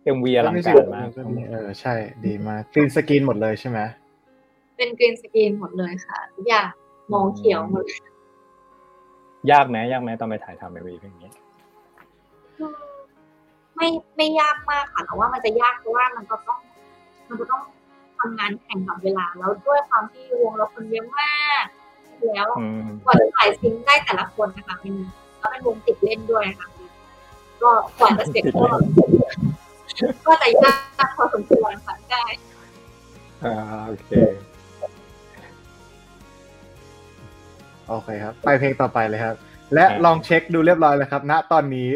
[0.02, 1.08] MV อลังการมาก
[1.50, 1.94] เออใช่
[2.26, 3.78] ดีมาก green screen หมดเลยใช่ไหม
[4.76, 6.68] เป็น green screen หมดเลยค่ะทุกอย่าง
[7.12, 8.00] มองเขียวหมดเลย
[9.50, 11.30] ยากไหมยากไหมตอนไปถ่ายทำ MV เพลงนี้
[13.76, 16.60] ไม่ไม่ยากมากค่ะแต่ว่ามันจะยากเพราะว่ามันก็ต้อง
[17.28, 17.62] มันจะต้อง
[18.18, 21.64] ทำงานแข่งกับเวลา แล้วด้วยความที่วงเราคนเยอะมาก
[22.26, 24.94] แล้วอืมกว่าจะถ่าย sync ได้แต่ละคนนะคะเป็น
[25.38, 26.68] แล้วเป็นวงติดเล่นด้วยนะคะ
[27.62, 28.64] ก็กว่าจะเสร็จก็
[30.26, 30.72] ก็จะยา
[31.06, 32.24] กพอสมควรค่ะได้
[33.44, 33.54] อ่า
[33.86, 34.10] โอเค
[37.88, 39.34] โอเคครับ ไปเพลงต่อไปเลยครับ
[39.74, 41.90] และลองเช็คดูเรียบร้อยแล้วครับ ณตอนนี้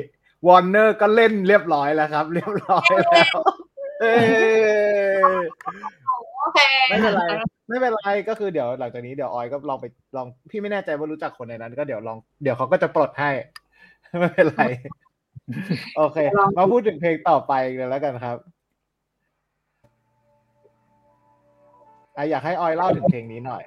[0.46, 3.36] วอร์เนอร์ก็เล่นเรียบร้อยแล้วครับ เรียบร้อยแล้ว
[4.00, 4.26] เอ้ย
[6.40, 6.58] โอเค
[6.88, 7.22] ไม่เป็นไร
[7.68, 13.30] ไม่เป็นไรก็คือเดี๋ยวหลังจากนี้เดี๋ยวออยก็ลองไปลองพี่ไม่แน่ใจว่ารู้จักคนในนั้น ก็เดี๋ยวลองเดี๋ยวเขาก็จะปลดให้
[14.20, 14.62] ไม่เป็นไร
[15.96, 16.18] โอเค
[16.58, 18.36] มาพูดถึงเพลงต่อไปเลยแล้วกันครับ
[22.16, 23.62] อะอยากให้ออยเล่าถึงเพลงนี้หน่อย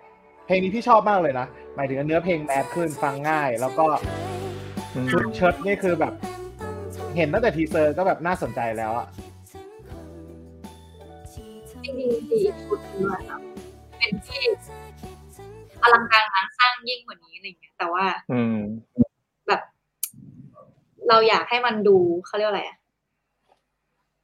[0.45, 3.85] เพลงนี้พี่ชอบมากเลยนะหมายถึงเนื้อเพลง mass ขึ้นฟังง่าย แล้วก็
[4.95, 6.13] อืมชุดเชิ้ตนี่คือแบบ
[7.17, 9.07] เห็นตั้งแต่ teaser ก็แบบน่าสนใจแล้วอะ
[11.99, 13.37] จริงๆสี่ชุดด้วยค่ะ
[13.97, 14.41] เป็นที่
[15.81, 18.57] อลังการงานสร้างยิ่งกว่านี้อะไรอย่างเงี้ยแต่ว่า อืม
[19.47, 19.61] แบบ
[21.07, 22.77] เราอยากให้มันดูเขาเรียกว่าอะไรอะ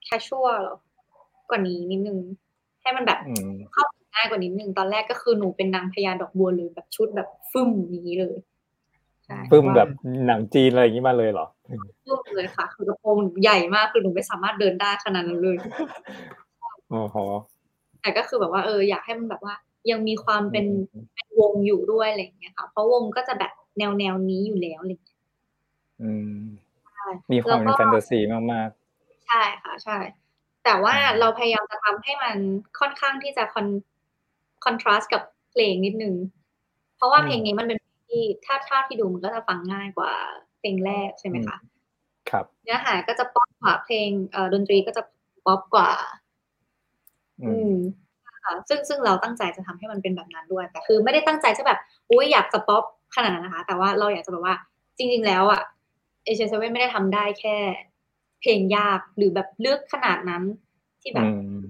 [0.04, 0.78] แคชชวลหรอ
[1.50, 2.18] กว่านี้นิดนึง
[2.82, 8.36] ให้มันแบบอืมเข้าถึงง่ายกว่านิดนึง ตอนแรกก็คือหนูเป็นนางพญาดอกบัวเลยแบบชุดแบบฟึ่มอย่างนี้เลย
[9.26, 9.90] ใช่ปึ้มแบบ
[10.28, 11.48] หนังจีนอะไรอย่างนี้มาเลยเหรอ
[12.06, 15.58] ฟึ่มเลยค่ะ คือกระโปรงหนูใหญ่มากคือหนูไม่สามารถเดินได้ขนาดนั้นเลย
[16.90, 17.18] โอ้โห
[18.02, 19.56] แต่ก็คือแบบว่าเอออยากให้มันแบบว่า
[19.92, 20.66] ยังมีความเป็น
[21.16, 25.20] เป็นวงอยู่ด้วยอะไรอย่างเงี้ยค่ะเพราะวงก็จะแบบแนวแนวนี้อยู่แล้วอะไรอย่างเงี้ย
[26.02, 26.42] อืม
[26.94, 28.70] ใช่มีความเป็นแล้วก็แฟนตาซีมาก
[29.28, 29.98] ใช่ค่ะ ใช่
[30.64, 32.38] แต่ว่าอืมเราพยายามจะทำให้มัน
[32.80, 33.68] ค่อนข้างที่จะคอน
[34.66, 36.16] คอนทราสต์กับเพลงนิดนึง
[36.98, 40.12] เพราะว่าเพลงนี้มันเป็นเพลงที่ถ้าถ้าที่ดูมันก็จะฟังง่ายกว่า
[40.60, 45.04] เพลงแรกใช่ไหมคะๆครับ เนื้อหาก็จะป๊อปกว่าเพลงเอ่อดนตรีก็จะ
[45.46, 45.90] ป๊อปกว่า
[47.44, 47.78] อือืมม
[48.44, 51.80] ค่ะซึ่งซึ่งเราตั้งใจจะทำให้มันเป็นแบบนั้นด้วย แต่คือไม่ได้ตั้งใจจะแบบ
[52.12, 52.84] อุ้ยอยากจะป๊อป
[53.16, 54.56] ขนาดนั้นนะคะ แต่ว่าเราอยากจะแบบว่า
[54.98, 55.62] จริง ๆ แล้วอะ
[56.26, 57.58] เอเชียเซเว่นไม่ได้ทำได้แค่
[58.42, 60.44] เพลงยากหรือแบบเลือกขนาดนั้น
[61.02, 61.64] ที่แบบอืม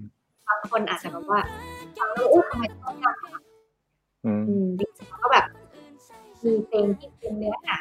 [0.48, 1.40] บางคนอาจจะแบบว่า
[1.98, 3.44] ฟังแล้วอู้ทำไมต้องยากขนาดนั้น
[4.26, 5.44] อืมอืมจริงๆแล้วก็แบบ
[6.44, 7.78] มีเพลงที่เป็นเนื้อหา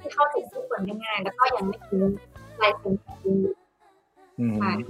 [0.00, 2.02] ที่เข้าถึงทุกคนได้ง่ายแล้วก็ยังไม่ทิ้ง
[2.60, 3.54] ลายเซ็นของคุณอยู่
[4.38, 4.88] อืมใช่เพ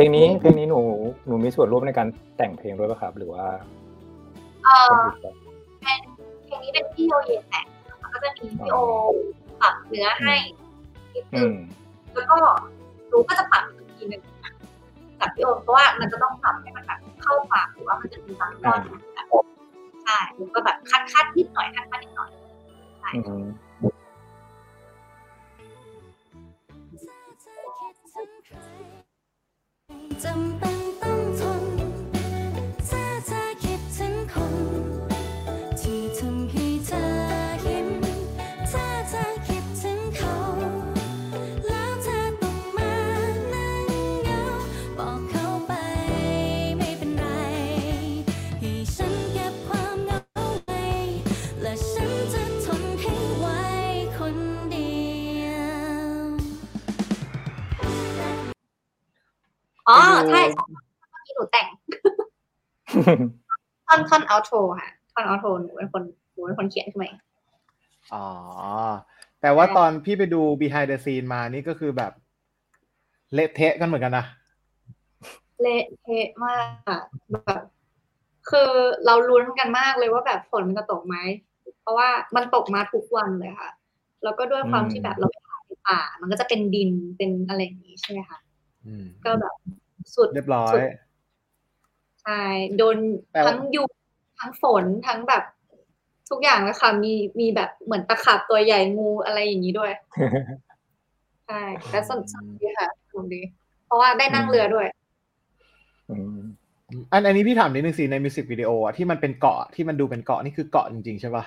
[0.00, 0.80] ลงนี้เพลงนี้หนู
[1.26, 3.46] หนูมีส่วนร่วมในการแต่งเพลงด้วยป่ะครับ หรือว่า
[4.64, 5.34] เอ่คนออื่นแต่ง
[5.82, 6.00] เป็น
[6.44, 8.76] เพลงนี้เป็นพี่โยเยแต่งนะคะก็จะมีพี่โอ
[9.60, 10.34] ปรับเนื้อให้
[11.14, 11.56] นิดอืนึงม
[12.14, 12.36] แล้วก็
[13.08, 14.22] หนูก็จะปรับอีกทีหนึ่ง
[15.20, 19.26] จากพี่โอเพราะว่ามันจะต้องปรับให้มันแบบเข้าปากหรือว่ามันจะมีบางตอนที่แบบ
[20.04, 22.30] ใช่หนูก็แบบคัดคัดๆนิดหน่อยคัดคัดๆนิดหน่อย
[23.00, 23.10] ใช่
[30.24, 31.64] จำเป็นต้องทน
[32.88, 34.89] ถ้าเธอคิดถึงคน
[60.30, 60.42] ใช่
[61.10, 61.66] เมื่อกี้หนูแต่ง
[63.86, 67.20] ท่อนท่อนเอาโทค่ะท่อนเอาโทหนูเป็นคนหนูเป็นคนเขียนขึ้นมาเอง
[68.14, 68.26] อ๋อ
[69.40, 72.12] แต่ว่าตอนพี่ไปดู behind the scene มานี่ก็คือแบบ
[73.34, 74.24] เละเทะกันเหมือนกันนะ
[75.60, 77.00] เละเทะมากอะ
[77.30, 77.62] แบบ
[78.50, 78.70] คือ
[79.04, 81.16] เราลุ้นกันมากเลยว่าแบบฝนมันจะตกไหม
[81.80, 83.70] เพราะว่ามันตกมาทุกวันเลยค่ะ
[84.24, 88.38] แล้วก็ด้วยความอืมที่แบบเราไปถ่ายในป่า มันก็จะเป็นดินเป็นอะไรอย่างนี้ใช่ไหมคะ
[88.86, 89.54] อืมก็แบบ
[90.16, 90.82] สุดเรียบร้อยสุด
[92.22, 92.42] ใช่
[92.76, 92.96] โดน
[93.32, 93.88] แต่ว่าทั้งยุง
[94.40, 95.44] ทั้งฝนทั้งแบบ
[96.30, 99.92] ทุกอย่างเลยค่ะมีมีแบบเหมือนตะขาบตัวใหญ่งูอะไรอย่างนี้ด้วย
[101.46, 103.42] ใช่แต่สนุกสนุกดีค่ะสนุกดี
[103.86, 104.86] เพราะว่าได้นั่งเรือด้วย
[106.10, 106.40] อืม
[107.12, 111.44] อันอันนี้พี่ถามนิดนึงสิในมิวสิกวิดีโออะที่มันเป็นเกาะที่มันดูเป็นเกาะนี่คือเกาะจริงๆใช่ปะ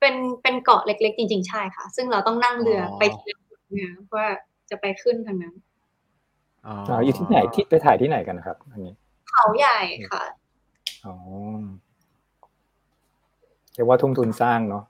[0.00, 4.28] เป็นเป็นเกาะเล็กๆ จริง ๆ ใช่ค่ะ ซึ่งเราต้องนั่งเรือออไปทีละจุดเนี่ยเพราะว่า
[4.70, 5.54] จะไปขึ้นทางนั้น
[6.66, 8.94] อ๋ออ๋ออยู่ที่ไหนที่ไปถ่ายที่ไหนกันนะครับ อันนี้
[9.30, 9.78] เขาใหญ่
[10.10, 10.22] ค่ะ
[11.06, 11.14] อ๋อ
[13.74, 14.84] เรียกว่าทุ่มทุนสร้างเนาะ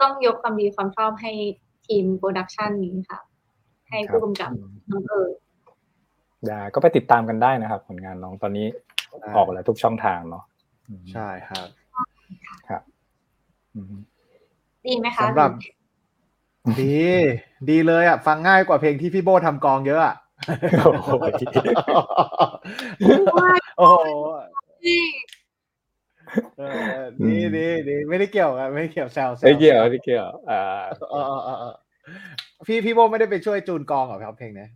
[0.00, 1.32] ต้องยกความดีความชอบให้
[1.86, 3.20] ทีม production นี้ค่ะ
[3.88, 4.50] ให้ผู้กำกับ
[4.90, 5.34] น้องเอิร์ธ
[6.46, 8.66] ได้ก็ไปติดตามกันได้นะครับ ผลงานน้องตอนนี้
[9.36, 10.44] ออกแล้วทุกช่องทางเนาะ
[10.88, 11.66] อืมใช่ครับ
[12.68, 12.82] ครับ
[13.74, 13.94] อืม
[14.86, 15.50] ดีไหมคะสำหรับ
[16.80, 16.96] ดี
[17.70, 20.14] ดีเลยอะ ฟังง่ายกว่าเพลงที่พี่โบทำกลองเยอะอะ
[20.84, 21.10] โอ้โห
[23.78, 23.96] โอ้โห
[24.84, 24.98] ดี
[26.58, 26.62] เอ
[26.98, 30.60] อดีดีดีไม่ได้เกี่ยวกันไม่ได้เกี่ยวแซวแซวไม่เกี่ยวไม่เกี่ยว อ่า
[31.10, 31.74] เออเออเออเออ
[32.66, 34.66] พี่พี่โบไม่ได้ไปช่วยจูนกลองเหรอครับเพลงนี้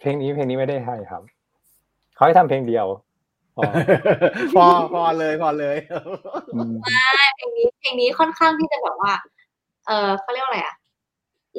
[0.00, 1.22] เพลงนี้เพลงนี้ไม่ได้ให้ครับ
[2.14, 2.86] เขาให้ทำเพลงเดียว
[3.58, 3.64] อ๋อ
[4.56, 5.76] พอพอเลยพอเลย
[6.54, 6.72] อืม
[7.36, 9.12] เพลงนี้เพลงนี้ค่อนข้างที่จะแบบว่า
[9.86, 10.75] เออเขาเรียกว่าอะไรอะ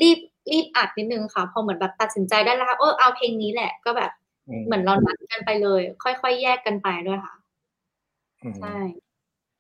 [0.02, 0.20] รีบ
[0.52, 4.12] รีบอัดนิดนึงค่ะ พอเหมือนแบบตัดสินใจได้แล้วเออเอาเพลงนี้แหละก็แบบ
[4.66, 7.36] เหมือนเรานัดกันไปเลย ค่อยๆแยกกันไปด้วยค่ะ
[8.42, 8.78] อืมใช่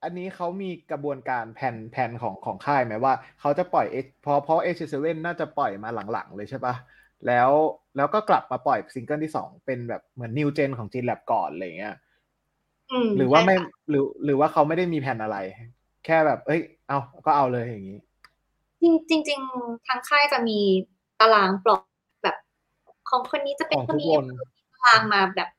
[0.03, 6.75] อันนี้เขามีกระบวนการแผ่นแผ่นของของค่ายไหมว่าเขาจะปล่อย H เพราะเพราะ H7 น่าจะปล่อยมาหลังๆ เลยใช่ปะ
[7.27, 7.49] แล้ว
[7.97, 11.95] แล้วก็กลับมาปล่อยซิงเกิลที่สองเป็นแบบเหมือนนิวเจนของจีนแลบก่อนอะไรเงี้ย
[12.91, 15.37] อืมหรือว่าไม่ใช่ค่ะหรือหรือว่าเขาไม่ได้มีแผนอะไร
[16.05, 17.99] แค่แบบ เอ้ย เอาก็เอาเลยอย่างนี้
[18.81, 20.59] จริงจริงๆทางค่ายจะมี
[21.19, 21.81] ตารางปลอก
[22.23, 22.35] แบบ
[23.09, 24.25] ของคนนี้จะเป็นของคนทุกนี้คน
[24.73, 25.49] ตารางมาแบบ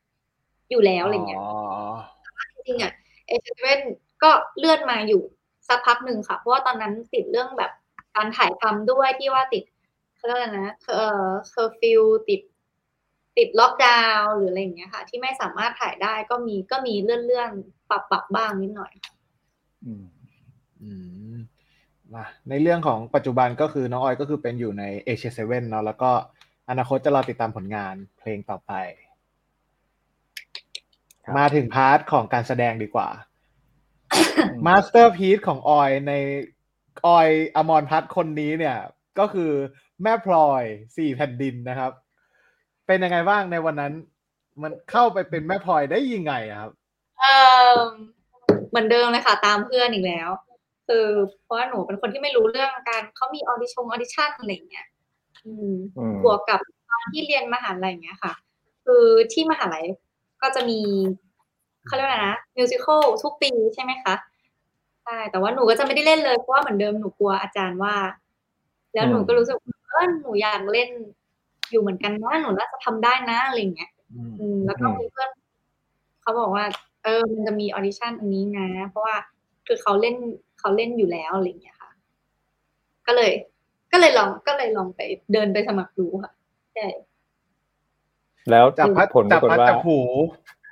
[0.70, 1.50] อยู่แล้วอะไรเงี้ยอ๋อ
[2.52, 2.92] จริงๆอะ
[3.26, 3.80] เอเจเว่น
[4.22, 5.22] ก็เลื่อนมาอยู่
[5.68, 7.72] สักพักหนึ่งค่ะ เพราะว่าตอนนั้นติดเรื่องแบบ
[8.16, 9.64] การถ่ายทำด้วยที่ว่าติด
[10.16, 12.40] เขาเรียกอะไรนะเออเคอร์ฟิวติด
[13.38, 18.92] ติดล็อกดาวน์หรืออะไรอย่างเงี้ยค่ะ ที่ไม่สามารถถ่ายได้ก็มีก็มีเลื่อนเลื่อนๆปรับปรับบ้างนิดหน่อย
[19.84, 20.04] อืม
[20.82, 21.17] อืม
[22.14, 24.84] มาในเรื่องของปัจจุบันก็คือน้องออยก็คือเป็นอยู่ใน
[25.18, 26.10] H7 เนาะแล้วก็
[26.70, 28.72] อนาคตจะรอติดตามผลงานเพลงต่อไป
[31.24, 33.08] ครับมาถึง part ของการแสดงดีกว่า
[34.66, 36.12] มาสเตอร์พี e ของออยใน
[37.06, 38.78] ออยอมรภัทรคนนี้เนี่ย
[39.18, 39.50] ก็คือ
[40.02, 40.62] แม่พลอย
[40.96, 41.92] สี่แผ่นดินนะครับ
[42.86, 43.92] เป็นยังไงบ้างในวันนั้น
[44.62, 46.72] มันเข้าไปเป็นแม่พลอยได้ยังไงอะครับ
[47.20, 47.24] เอ
[47.70, 47.74] อ
[48.68, 50.28] เหมือนเดิมเลยค่ะ ตามเพื่อนอีกแล้ว
[50.88, 51.06] คือ
[51.44, 54.86] เพราะว่าหนูเป็นคนที่ไม่รู้เรื่องการเขามี audition audition อะไรอย่างเงี้ย
[55.46, 58.32] อืมอืมบวกกับตอนที่เรียนมหาลัยอย่างเงี้ยค่ะ
[58.84, 59.84] คือที่มหาลัย
[60.42, 60.80] ก็จะมี
[61.86, 64.14] เขาเรียกว่าอะไรนะมิวสิควลทุกปีใช่ไหมคะ
[65.04, 67.94] ใช่แต่ว่าหนูก็จะไม่ได้เล่นเลยเพราะว่าเหมือนเดิมหนูกลัวอาจารย์ว่า
[68.94, 70.88] แล้วหนูก็รู้สึกว่าเออหนูอยากเล่น
[71.70, 73.90] อยู่เหมือนกันนะหนูน่าจะทำได้นะอะไรอย่างเงี้ย
[74.38, 75.30] อืมแล้วก็มีเพื่อน
[76.22, 76.64] เขาบอกว่า
[77.04, 79.16] เออมันจะมีออดิชั่นอันนี้นะ เพราะว่า
[79.68, 80.16] คือเขาเล่น
[80.60, 81.90] เขาเล่นอยู่แล้วอะไรอย่างเงี้ยค่ะ
[83.06, 83.30] ก็เลย
[83.92, 85.00] ก็เลยลองก็เลยลองไป
[85.32, 86.32] เดินไปสมัครดูค่ะ
[86.74, 86.86] ใช่
[88.50, 89.98] แล้วจับพัดผลปจัราบกฏพัดว่าจับผู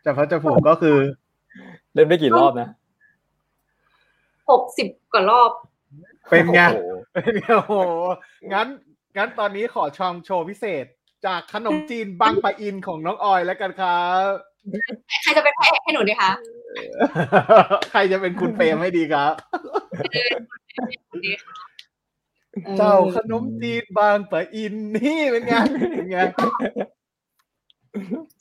[0.05, 0.97] จับพัดจับผูก็คือ
[1.95, 2.69] เล่นได้กี่รอบนะ
[4.51, 5.51] หกสิบกว่ารอบ
[6.31, 7.75] เป็นไงโอ้โหเป็นไงโอ้โห
[8.53, 8.67] งั้น
[9.17, 10.87] งั้นตอนนี้ขอชองโชว์พิเศษ
[11.27, 14.31] จากขนมจีนบางปะอินของน้องออยแล้วกันครับ
[15.23, 16.31] ใครจะเป็นพระเอกให้หนูดีคะ
[17.91, 19.33] ใครจะเป็นคุณเปรมให้ดีครับ
[21.25, 21.55] ดีค่ะ
[22.79, 25.55] เจ้าขนมจีนบางปะอินนี่เป็นไง
[25.93, 26.19] เป็นไง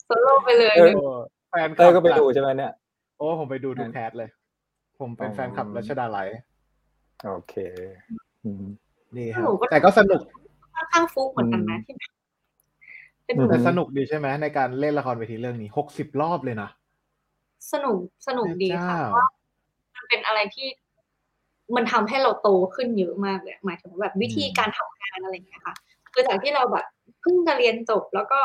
[0.06, 1.04] โซโล่ไปเลยเออโอ้
[1.50, 2.72] แฟนคเต้ลัยบก็ไปดูใช่ไหมเนี่ย
[3.18, 4.30] โอ้ผมไปดูทุกแคสเลย
[5.00, 6.38] ผมเป็นแฟนคลับอ๋อรัชดาไลท์
[7.26, 7.54] โอเค
[8.44, 8.64] อืม
[9.16, 10.20] นี่ครับแต่ก็สนุก
[10.74, 12.10] ค่อนข้างฟุกเหมือนกันนะที่แบบ
[13.24, 16.68] เป็นหนูอืมแต่สนุกดีใช่ไหมในการเล่นละครเวทีเรื่องนี้หกสิบรอบเลยนะ
[17.72, 19.26] สนุกสนุกดีค่ะพระเจ้าเพราะว่า
[19.94, 20.66] มันเป็นอะไรที่
[21.76, 25.74] มันทำให้เราโตขึ้นเยอะมากเลยหมายถึงแบบวิธีการทำงานอะไรอย่างเงี้ยค่ะ
[26.12, 26.86] คือจากที่เราแบบ
[27.20, 28.40] เพิ่งจะเรียนจบแล้วก็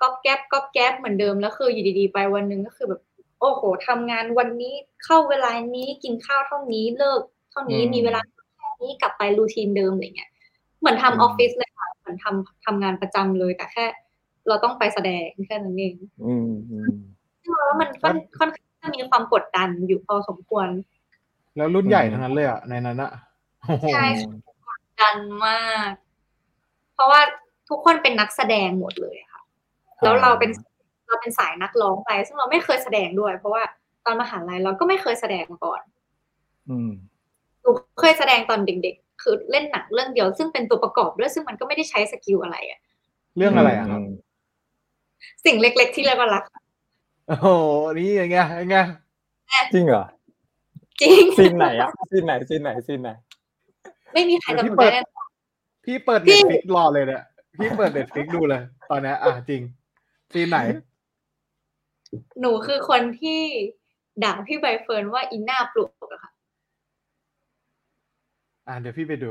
[0.00, 3.00] ก๊อบแก๊บก๊อบแก๊บเหมือนเดิมแล้วคืออยู่ดีๆ ไปวันหนึ่งก็คือแบบ
[3.40, 8.20] โอ้โหทำงานวันนี้เข้าเวลานี้กินข้าวเท่านี้เลิก เท่านี้อืมมีเวลา
[8.56, 10.30] แค่นี้กลับไปรูทีนเดิมอะไรเงี้ย
[10.80, 13.84] เหมือนทำอือมอฟฟิศเลยค่ะเหมือนทำทำงานประจำเลยแต่แค่
[14.48, 15.94] เราต้องไปแสดงแค่นั้นเอง
[16.24, 17.17] อืมอืมซึ่งเรา
[17.52, 20.68] ว่ามันค่อนค่อนข้างจะมีความกดดันอยู่พอสมควร
[21.56, 23.12] แล้วรุ่นใหญ่อืมทั้งนั้นเลยอะในนั้นอะ
[23.62, 24.06] โอ้โหใช่
[25.00, 25.90] ดันมาก
[26.94, 27.20] เพราะว่า
[27.68, 29.42] ทุกคนเป็นนักแสดงหมดเลยอะค่ะ
[30.02, 30.50] แล้วเราเป็น
[31.08, 33.62] เราเป็นสายนักร้องไป ซึ่งเราไม่เคยแสดงด้วย เพราะว่า
[34.04, 35.80] ตอนมหาลัยเราก็ไม่เคยแสดงมาก่อน
[36.70, 36.90] อืม
[37.62, 37.70] หนู
[38.00, 42.80] เคยแสดงตอนเด็ก ๆ คือเล่นหนังเรื่องเดียว ซึ่งเป็นตัวประกอบด้วยซึ่งมันก็ไม่ได้ใช้สกิลอะไรอะ
[43.36, 44.00] เรื่องอะไรอะครับ
[45.44, 46.44] สิ่งเล็ก ๆ ที่เรียกว่ารัก
[47.28, 47.48] โอ้โห
[47.98, 48.76] นี่ยังไงยังไง
[49.74, 50.04] จริงเหรอ
[51.00, 53.10] จริงซีนไหนอะซีนไหนซีนไหนซีนไหน
[54.12, 55.02] ไม่มีใครจำหนูเปิดได้
[55.84, 57.22] พี่เปิดพี่ Netflix รอเลยเนี่ย
[57.58, 59.62] พี่เปิด Netflix ดูเลย ตอนเนี้ยอะจริง
[60.32, 60.58] ซีนไหน
[62.40, 63.40] หนูคือคนที่
[64.24, 66.30] ด่าพี่ใบเฟิร์นว่าอีหน้าปลวกอะค่ะ
[68.66, 69.30] อะเดี๋ยวพี่ไปดู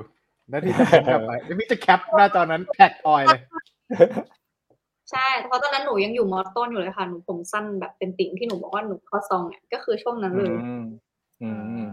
[0.50, 3.41] แล้วพี่จะ cap กลับไปเดี๋ยวพี่จะ cap หน้าจอนั้น tag ออยเลย
[5.12, 10.86] ใช่เพราะตอนนั้นหนูยังอยู่มอต้นอยู่เลยค่ะหนูผมสั้นแบบเป็นติ่งที่หนูบอกว่าหนู cover song เนี่ยก็คือช่วงนั้นเลยอืม
[11.43, 11.49] อื
[11.89, 11.91] ม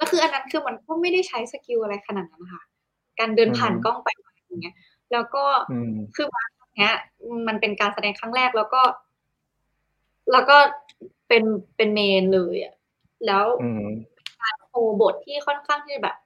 [0.00, 2.62] ก็คืออันนั้นคือมันก็ไม่ได้ใช้ skill อะไรขนาดนั้นนะคะ
[3.18, 4.74] การเดินผ่านอืมกล้องไปมาอย่างเงี้ย
[5.12, 6.92] แล้วก็อืมคือมาครั้งเนี้ย
[7.48, 8.82] มันเป็นการแสดงครั้งแรกแล้วก็
[10.32, 10.56] แล้วก็
[11.28, 11.44] เป็น
[11.76, 12.74] เป็นเมนเลยอะ
[13.26, 13.88] แล้วอืม
[14.70, 16.16] โฮบทที่ค่อนข้างที่จะแบบ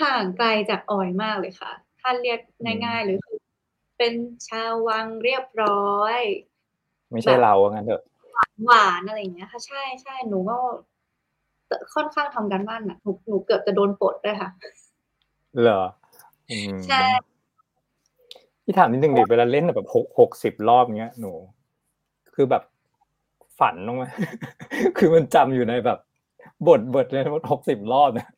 [0.00, 2.38] ห่างไกลจากออยมากเลยค่ะ ถ้าเรียก
[2.84, 3.38] ง่ายๆเลยคือ
[4.02, 6.18] เป็นชาววังเรียบร้อย
[7.10, 8.02] ไม่ใช่เราว่างั้นเถอะ
[8.64, 10.56] หวานอะไรอย่างเงี้ยค่ะ ใช่ใช่หนูก็
[11.94, 14.50] ค่อนข้างทำการบ้านหนักหนูหนูเกือบจะโดนปลดด้วยค่ะ
[15.60, 15.82] เหรอ
[16.50, 17.02] อืมใช่
[18.64, 21.32] พี่ถามนิดนึงดิเวลาเล่นแบบหกหกสิบรอบเงี้ยหนู
[22.34, 22.62] คือแบบ
[23.58, 24.04] ฝันลงไหม
[24.98, 25.98] คือมันจำอยู่ในแบบ
[26.68, 28.28] บทบทเลยหกสิบรอบนะ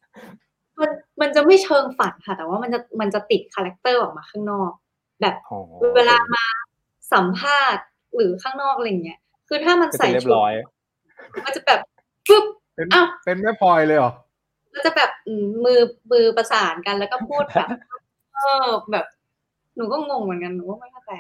[0.81, 0.91] มัน
[1.21, 4.73] มันจะไม่เชิงฝันค่ะ แต่ว่ามันจะมันจะติด character ออกมาข้างนอก
[5.21, 5.59] แบบอ๋อ
[5.97, 6.45] เวลามา
[7.13, 7.85] สัมภาษณ์
[8.15, 10.53] หรือข้างนอกอะไรเงี้ย คือถ้ามันก็จะใส่เรียบชุดร้อย
[11.45, 11.81] มันจะแบบ
[12.29, 12.45] ปึ๊บ
[12.77, 14.13] เป็นอ้าวเป็นแม่พลอยเลยเหรอ
[14.75, 15.81] ก็จะแบบอืมมือ
[16.13, 17.69] มือประสานกันแล้วก็พูดแบบ
[18.35, 19.07] เออแบบ
[19.77, 21.13] หนูก็งงเหมือนกันหนูก็ไม่เข้าใจ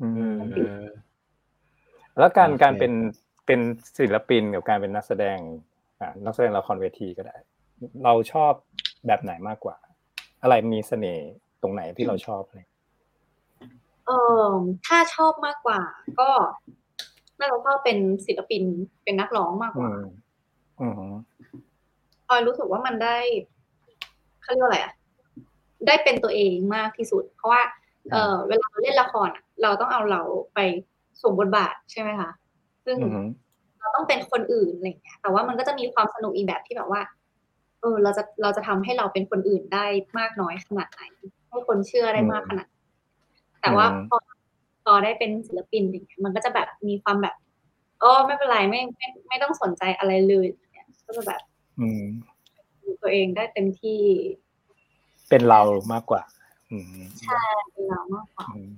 [0.00, 0.14] อืม
[0.52, 0.84] เออ
[2.18, 2.92] แล้วการโอเคการเป็น
[3.46, 3.60] เป็น
[3.98, 5.38] ศิลปินกับการเป็นนักแสดง
[6.00, 7.36] อ่านักแสดงละครเวทีก็ได้
[8.04, 8.52] เราชอบ
[9.06, 9.76] แบบไหนมากกว่า
[10.42, 11.30] อะไรมีเสน่ห์
[11.62, 12.64] ตรงไหนที่เราชอบเลย
[14.06, 14.10] เอ
[14.46, 14.48] อ
[14.86, 15.80] ถ้าชอบมากกว่า
[16.20, 16.30] ก็
[17.38, 18.62] น่าจะชอบเป็นศิลปิน
[19.04, 20.02] เป็นนักร้องมากกอืว่า ม
[20.80, 21.12] อืม
[22.28, 23.16] ออยรู้สึกว่ามันได้
[24.42, 24.92] เขาเรียกว่าอะไรอะ
[25.86, 27.62] ได้เป็นตัวเองมากที่สุด เพราะว่า
[28.12, 30.22] เออเวลาเราเล่นละครอะ เราต้องเอาเรา
[30.54, 30.58] ไป
[31.20, 32.30] สวมบทบาท ใช่ไหมคะ
[32.84, 33.26] ซึ่งอืม
[33.80, 37.02] เราต้องเป็นคนอื่น อะไรอย่างเงี้ย แต่ว่ามันก็จะมีความสนุกอีกแบบที่แบบว่า
[37.80, 39.86] เออ เราจะ เราจะทำให้เราเป็นคนอื่นได้
[40.18, 41.02] มากน้อยขนาดไหน
[41.48, 42.71] ให้คนเชื่อได้มากขนาดไหน
[43.62, 44.18] แต่ว่าอืมพอ
[44.84, 47.34] พอได้เป็นศิลปินอย่างเงี้ยมันก็จะแบบมีความแบบ
[48.00, 51.40] โอ้ไม่เป็นไรไม่ไม่ไม่ต้องสนใจอะไรเลยอย่างเงี้ยก็จะแบบ
[51.80, 52.02] อืม
[52.82, 53.98] อยู่ตัวเองได้เต็มที่
[55.28, 55.60] เป็นเรา
[55.92, 56.22] มากกว่า
[56.72, 56.84] อืม
[57.20, 57.40] ใช่
[57.72, 58.76] เป็นเรามากกว่าอืม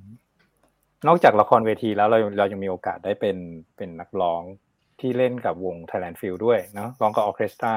[1.06, 3.36] นอกจากละครเวทีแล้วเราเรายังมีโอกาสได้เป็น
[3.76, 4.42] เป็นนักร้อง
[5.00, 7.74] ที่เล่นกับวง Thailand Phil ด้วยเนาะร้องกับออร์เคสตรา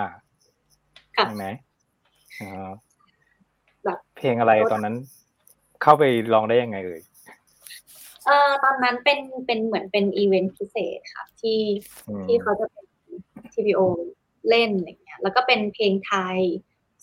[1.18, 1.45] ค่ะใช่ไหม
[2.41, 2.70] อ่า
[3.86, 4.95] แบบเพลงอะไรตอนนั้น
[5.82, 6.03] เข้าไป
[6.34, 7.01] ร้องได้ยังไงเอ่ย
[8.25, 11.59] เออตอนนั้นเป็นเป็นเหมือนเป็นอีเวนต์พิเศษค่ะ ที่
[12.07, 12.86] อืมที่เขาจะเป็น
[13.53, 13.82] TPO
[14.49, 16.38] เล่นอะไรเงี้ย แล้วก็เป็นเพลงไทย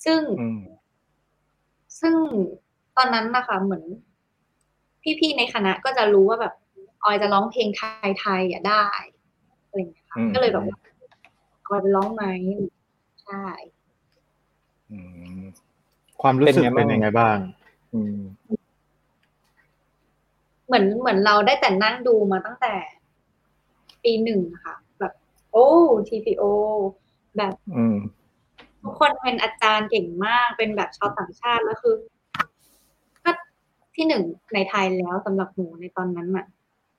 [0.04, 0.62] ซึ่งอืม
[2.00, 2.14] ซึ่ง
[2.96, 3.84] ตอนนั้นนะคะเหมือน
[5.20, 6.54] พี่ๆในคณะก็จะรู้ว่าแบบ
[7.04, 8.86] ออยจะร้องเพลงไทยๆอะได้
[9.66, 10.78] อะไรเงี้ยค่ะอืมก็เลยแบบว่า
[11.68, 12.24] ออยจะร้องไหม
[13.24, 13.44] ใช่
[14.90, 14.98] อื
[15.40, 15.42] ม
[16.22, 17.36] ความรู้สึกเป็เป็นนไงบ้างยังไงบ้าง
[17.92, 18.00] อื
[20.74, 22.74] มเหมือนเหมือนเราได้แต่นั่งดูมาตั้งแต่
[24.04, 25.12] ปีหนึ่งค่ะ แบบ
[25.52, 25.66] โอ้
[26.08, 26.44] TPO
[27.36, 27.96] แบบอืม
[28.82, 31.94] ทุกคนเป็นอาจารย์เก่งมากเป็นแบบชาวต่างชาติแล้วคือ
[33.24, 33.30] ก็
[33.94, 34.22] ที่หนึ่ง
[34.54, 36.46] ในไทยแล้วสำหรับหนูในตอนนั้นอะ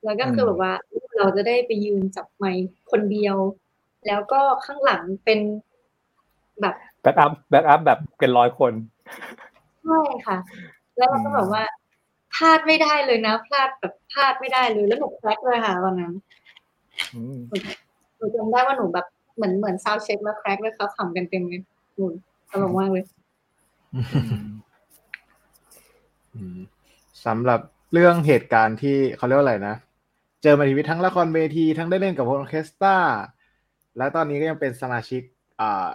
[0.04, 0.72] แล้วก็คือมแบบว่า
[1.16, 3.36] เราจะได้ไปยืนจับไมค์คนเดียว
[4.06, 5.40] แล้วก็ข้างหลังเป็น
[6.60, 8.72] แบบ backup backup แบบเป็นร้อยคน
[9.84, 10.36] ใช่ค่ะ
[10.96, 11.62] แล้วเราก็อืมแบบว่า
[12.36, 16.12] พลาดไม่ได้เลยนะพลาดแบบพลาดไม่ได้เลย แล้วหนู crack เลยค่ะตอนนั้น
[17.14, 17.38] อืม
[18.16, 19.06] หนูจำได้ว่าหนูแบบ
[19.36, 21.62] เหมือนเหมือน soundcheck แล้ว crack เลยเขาขำกันเต็มเลย
[21.96, 22.06] หนู
[22.50, 23.04] ตลกมากเลย
[26.34, 26.58] อืม
[27.26, 27.60] สำหรับ
[27.92, 29.74] เรื่องเหตุการณ์ที่เขาเรียกว่าอะไรนะ
[30.42, 32.96] เจอมาทั้งชีวิตทั้งละครเวทีทั้งได้เล่นกับวงออร์เคสตรา
[33.96, 35.22] แล้วตอนนี้ก็ยังเป็นสมาชิก
[35.60, 35.86] อ่า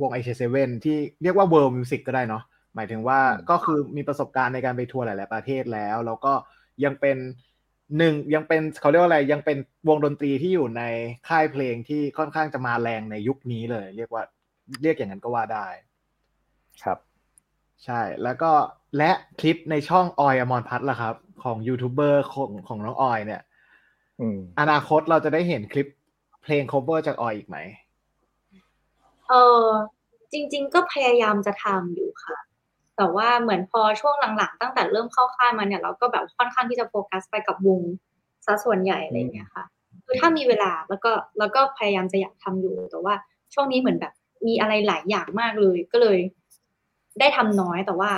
[0.00, 2.42] วงไอเชเซเว่นที่เรียกว่า World Music ก็ได้เนาะ
[2.74, 6.32] หมายถึงว่าอืมก็คือมีประสบการณ์ในการไปทัวร์หลาย ๆ ประเทศแล้ว แล้วก็
[6.84, 7.16] ยังเป็น
[7.98, 9.58] หนึ่งยังเป็นเขาเรียกว่าอะไรยังเป็น
[9.88, 10.82] วงดนตรีที่อยู่ใน
[11.28, 14.22] ค่ายเพลงที่ค่อนข้างจะมาแรงในยุคนี้เลย เรียกว่า
[14.82, 15.66] เรียกอย่างนั้นก็ว่าได้
[16.82, 16.98] ครับ
[17.84, 18.52] ใช่แล้วก็
[18.96, 19.10] และ
[19.40, 23.42] คลิปในช่องออยอมรพัฒน์ล่ะครับ ของยูทูบเบอร์ของของน้องออยเนี่ย
[24.20, 25.88] อืมอนาคตเราจะได้เห็นคลิป
[26.42, 27.56] เพลง cover จากออยอีกไหม
[29.28, 29.64] เออ
[30.32, 32.38] จริง ๆ ก็พยายามจะทำอยู่ค่ะ
[32.96, 37.80] แต่ว่าเหมือนพอช่วงหลังๆ ตั้งแต่เริ่มเข้าค่ายมาเนี่ยเราก็แบบค่อนข้างที่จะโฟกัสไปกับวง
[38.46, 39.64] ซะส่วนใหญ่อะไรอย่างเงี้ยค่ะ
[40.06, 43.14] คือถ้ามีเวลาแล้วก็แล้วก็พยายามจะอยากทำอยู่ แต่ว่า
[43.54, 44.12] ช่วงนี้เหมือนแบบ
[44.46, 46.18] มีอะไรหลายอย่างมากเลย ก็เลย
[47.20, 48.10] ได้ทำน้อยแต่ว่า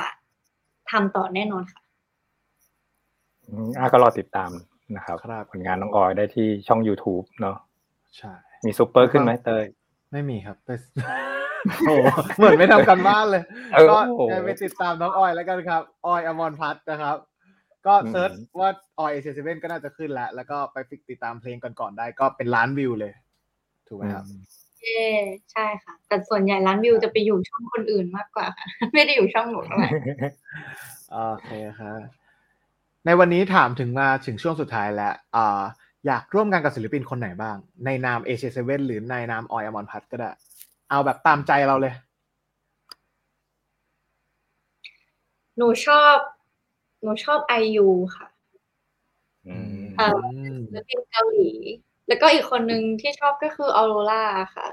[0.90, 1.80] ทำต่อแน่นอนค่ะ
[3.48, 4.50] อืมอะก็รอติดตาม
[4.96, 7.56] นะครับครับผลงานน้องออยได้ที่ช่อง YouTube เนาะ
[8.16, 8.32] ใช่
[8.64, 9.64] มีซูเปอร์ขึ้นไหมเตย
[10.12, 10.74] ไม่มีครับแต่
[11.86, 12.06] โอ้โห
[12.36, 13.42] เหมือนไม่ทำการบ้านเลย
[13.72, 17.16] เออก็โอ้โหไปติดตามน้องออยแล้วกันครับ ออยอมรพัฒน์นะครับ
[17.86, 23.12] ก็ search อืมว่าออยเอเซเว่นก็น่าจะขึ้นแล้ว แล้วก็ไปฟิกติดตามเพลงก่อนๆได้ก็เป็นล้านวิวเลย
[23.88, 24.24] ถูกไหมครับ
[24.80, 25.08] เย่
[25.52, 29.88] ใช่ค่ะ แต่ส่วนใหญ่ล้านวิวจะไปอยู่ช่องคนอื่นมากกว่าค่ะ ไม่ได้อยู่ช่องหนูเท่าไหร่
[31.12, 31.98] โอเคครับ
[33.06, 35.62] ในวันนี้ถามถึงมาถึงช่วงสุดท้ายแล้วอ่า
[36.06, 40.30] อยากร่วมงานกับศิลปินคนไหนบ้าง ในนาม a อเซเว่นหรือในนามออยอมรพัฒน์ก็ได้
[40.92, 41.94] เอาแบบตามใจเราเลย
[45.56, 46.16] หนูชอบ
[47.02, 47.86] หนูชอบไอยู
[48.16, 48.26] ค่ะ
[49.48, 50.18] อืมเอ่อ
[50.66, 51.52] ศิลปินเกาหลี
[52.08, 54.24] แล้วก็อีกคนนึงที่ชอบก็คือออโรรา
[54.56, 54.68] ค่ะ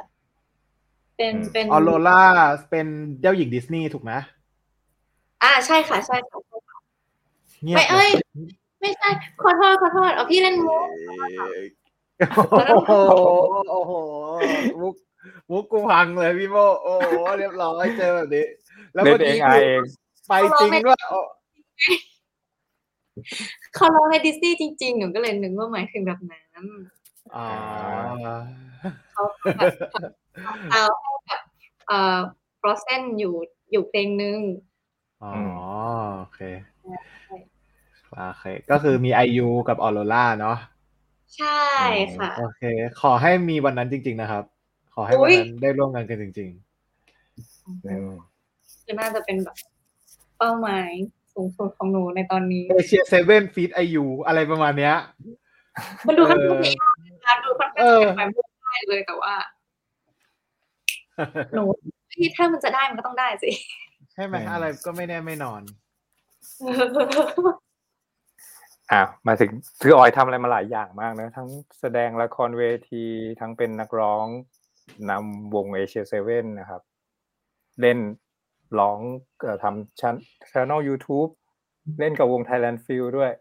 [1.18, 2.22] เป็นอืมเป็นออโรล่า
[2.70, 2.88] เป็น
[3.22, 4.12] เจ้าหญิงดิสนีย์ถูกไหม
[5.44, 6.40] อ่าใช่ค่ะ ใช่ค่ะ
[7.64, 8.40] เงียบไม่เอ้ยล
[8.82, 9.10] ไม่ใช่
[9.42, 10.88] ขอโทษขอโทษเอาพี่เล่นมุก
[12.70, 12.92] โอ้โห
[13.70, 13.92] โอ้โห
[14.82, 14.96] มุก
[15.50, 17.10] มุกกูพังเลยพี่โมโอ้โห
[17.40, 18.46] เรียบร้อยเจอแบบนี้
[18.94, 19.82] แล้วเล่เมื่นอเอกี้งอายเอง
[20.28, 21.20] ไปจริงด้วยโอ้
[23.76, 26.66] เขาร้องในดิสนีย์จริงๆหนูก็เลยนึกว่าหมายถึงแบบนั้น
[27.36, 27.48] อ่า
[29.14, 29.24] เขา
[29.58, 29.74] แบบ
[30.72, 31.42] เอาให้แบบ
[31.88, 32.20] เอ่อ
[32.62, 33.34] Frozen อยู่
[33.72, 34.40] อยู่เพลงนึง
[35.24, 35.34] อ๋อ
[36.18, 36.42] โอเค
[38.12, 40.58] โอเค ก็คือมีไอยูกับออโรล่าเนาะ
[41.38, 41.64] ใช่
[42.18, 42.62] ค่ะ โอเค
[43.02, 44.59] ขอให้มีวันนั้นจริง ๆ นะครับข
[45.00, 46.50] อให้วันนั้นได้ร่วมงานกันจริง
[47.86, 48.12] อืม
[48.86, 49.58] คือน่าจะเป็นแบบ
[50.38, 50.90] เป้าหมาย
[51.34, 54.96] สูงสุดของหนูในตอนนี้ๆเอเชียเซเว่นฟีดไอยูอะไรประมาณเนี้ย
[56.08, 59.34] มันดูค่อนข้างจะยากนะคะดูค่อนข้างเออจะไปไม่ได้เลยแต่ว่า
[61.56, 61.64] หนู
[62.14, 63.52] ที่ถ้ามันจะได้มันก็ต้องได้สิ
[64.14, 65.62] ใช่ไหมอะไรก็ไม่แน่ไม่นอน
[68.92, 69.50] อะมาถึง
[69.82, 71.48] คือออยทำอะไรมาหลายอย่างมากนะ ทั้ง
[71.80, 73.06] แสดงละครเวที
[73.40, 74.26] ทั้งเป็นนักร้อง
[75.10, 76.82] นำวงเอเชียเซเว่นนะครับ
[77.82, 78.00] เล่น
[78.80, 79.00] ร้อง
[79.42, 80.16] เอ่อทำชั้น
[80.52, 81.30] ช่อง YouTube
[82.00, 83.32] เล่นกับวง Thailand f e e l ด้วย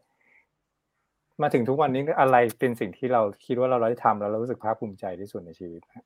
[1.42, 6.04] มาถึงทุกวันนี้อะไรเป็นสิ่งที่เราคิดว่าเราได้ทำแล้วเรารู้สึกภาคภูมิใจที่สุดในชีวิตฮะ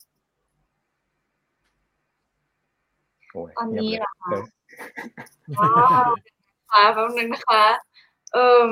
[3.32, 4.44] โอ้ยตอนนี้เงียบเหรอคะเลย
[5.58, 5.66] อ๋อ
[6.70, 7.64] ค่ะแป๊บนึงนะคะ
[8.32, 8.70] เอิม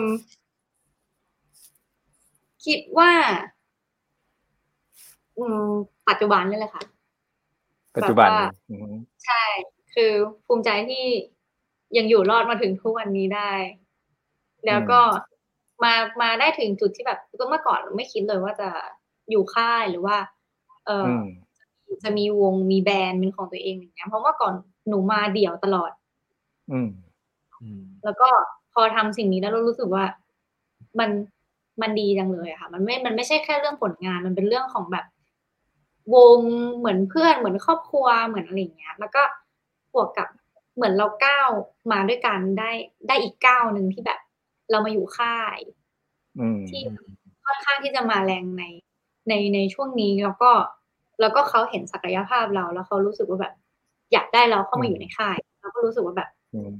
[2.66, 3.59] คิดว่าอืม
[6.08, 6.82] ปัจจุบันนี่แหละค่ะ
[7.96, 8.92] ปัจจุบันแบบว่าอืม
[9.24, 9.42] ใช่
[9.94, 10.12] คือ
[10.46, 11.04] ภูมิใจที่
[11.96, 13.52] ยังอยู่รอดมาถึงทุกวันนี้ได้
[14.66, 15.00] แล้วก็
[15.84, 18.68] มามาได้ถึงจุดที่แบบก็เมื่อก่อนไม่คิดเลยว่าจะ
[19.30, 20.16] อยู่ค่ายหรือว่า
[20.86, 21.14] เอออื
[21.90, 24.54] อมจะมีวงมีแบรนด์เป็นของตัวเองอย่างเงี้ยเพราะเมื่อก่อน
[24.88, 25.90] หนูมาเดี่ยวตลอด
[26.72, 26.90] อืม
[28.04, 28.28] แล้วก็
[28.74, 30.04] พอทำสิ่งนี้แล้วเรารู้สึกว่า
[30.98, 31.10] มัน
[31.82, 35.06] มันดีจังเลยอะค่ะ มันไม่มันไม่ใช่แค่เรื่องผลงานมันเป็นเรื่องของแบบ
[36.14, 36.38] วง
[36.78, 39.22] เหมือนเพื่อนเหมือนครอบครัวเหมือนอะไรอย่างเงี้ย แล้วก็
[39.94, 40.28] บวกกับ
[40.76, 41.48] เหมือนเราก้าว
[41.92, 42.70] มาด้วยกันได้
[43.08, 44.20] ได้อีกก้าวหนึ่งที่แบบ
[44.70, 45.58] เรามาอยู่ค่าย
[46.38, 46.80] อืมที่
[47.44, 48.64] ค่อนข้างที่จะมาแรงใน
[49.28, 50.50] ในในช่วงนี้แล้วก็
[51.20, 53.54] แล้วก็เขาเห็นศักยภาพเรา แล้วเขารู้สึกว่าแบบ
[54.12, 56.72] อยากได้เราเข้ามาอยู่ในค่ายเราก็รู้สึกว่าแบบอืม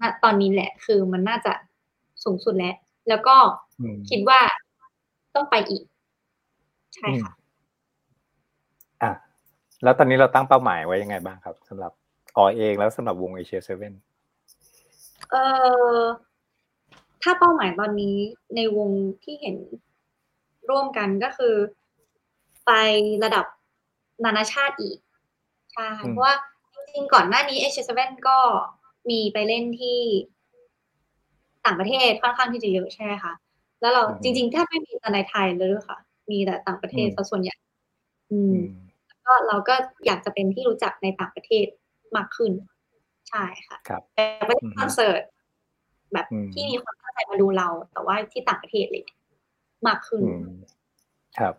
[0.00, 1.52] ณตอนนี้แหละคือมันน่าจะ
[2.24, 2.74] สูงสุดแล้ว
[3.08, 3.36] แล้วก็
[3.80, 4.40] อืมคิดว่า
[5.34, 5.82] ต้องไปอีก
[6.96, 7.39] ใช่ค่ะอะ
[9.82, 11.92] แล้วตอนนี้เราตั้งเป้าหมายไว้ยังไงบ้างครับสำหรับ
[12.36, 13.94] ออยเองแล้วสำหรับวงเอเชียเซเว่น
[15.30, 15.36] เอ
[15.98, 16.00] อ
[17.22, 18.16] ถ้าเป้าหมายตอนนี้
[18.56, 18.90] ในวง
[19.24, 19.56] ที่เห็น
[20.70, 21.54] ร่วมกันก็คือ
[22.66, 22.70] ไป
[23.24, 23.44] ระดับ
[24.24, 24.98] นานาชาติอีก
[25.72, 26.34] ใช่เพราะว่า
[26.74, 28.38] จริงๆก่อนหน้านี้เอเชียเซเว่นก็
[29.10, 29.98] มีไปเล่นที่
[31.64, 33.32] ต่างประเทศค่อนข้างที่จะเยอะใช่ไหมคะ
[33.80, 35.98] แล้วเราอืมจริงๆแทบไม่มีแต่ในไทยเลยด้วยค่ะ
[36.30, 37.54] มีแต่ต่างประเทศอืมซะส่วนใหญ่
[38.32, 38.89] อือืมม
[39.30, 39.74] ก็เราก็
[40.06, 41.66] อยากจะเป็นที่รู้จักในต่างประเทศ
[42.16, 42.52] มากขึ้น
[43.28, 45.22] ใช่ค่ะครับแต่ไม่ได้อือฮึคอนเสิร์ต
[46.12, 49.04] แบบอืมที่มีคนตั้งใจมาดูเรา แต่ว่าที่ต่างประเทศเลย
[49.86, 50.44] มากขึ้นอืม
[51.38, 51.54] ครับ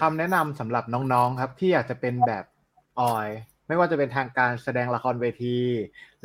[0.00, 2.44] คำแนะนำสำหรับน้องๆครับ ที่อยากจะเป็นแบบ
[3.00, 3.28] ออย
[3.66, 5.58] ไม่ว่าจะเป็นทางการแสดงละครเวที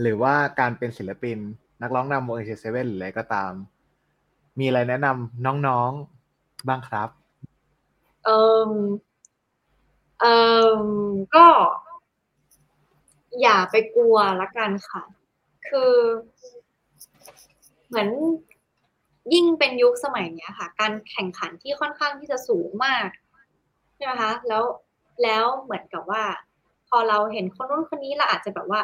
[0.02, 1.38] หรือว่าการเป็นศิลปิน
[1.82, 3.52] นักร้องนำวงเอเซเว่นหรืออะไรก็ตาม
[4.60, 7.10] มีอะไรแนะนำน้องๆบ้างครับ
[8.26, 8.72] เอ่ม
[10.20, 10.36] เอ่
[10.82, 10.84] ม
[11.36, 11.47] ก็
[13.41, 15.01] อย่าไปกลัวละกันค่ะ
[15.67, 15.93] คือ
[17.88, 18.09] เหมือน
[19.34, 23.07] ยิ่งเป็นยุคสมัยเนี้ยค่ะ การแข่งขันที่ค่อนข้างที่จะสูงมาก
[23.95, 24.63] ใช่ไหมคะ แล้ว
[25.24, 26.24] แล้วเหมือนกับว่า
[26.88, 28.82] พอเราเห็นคนนู้นคนนี้เราอาจจะแบบว่า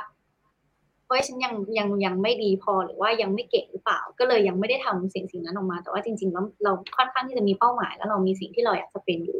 [1.07, 9.39] เฮ้ยฉันยังยังยังไม่ดีพอหรือว่ายังไม่เก่งหรือเปล่า ก็เลยยังไม่ได้ทำสิ่งสิ่งนั้นออกมา แต่ว่าจริง ๆ แล้วเราค่อนข้างที่จะมีเป้าหมาย แล้วเรามีสิ่งที่เราอยากจะเป็นอยู่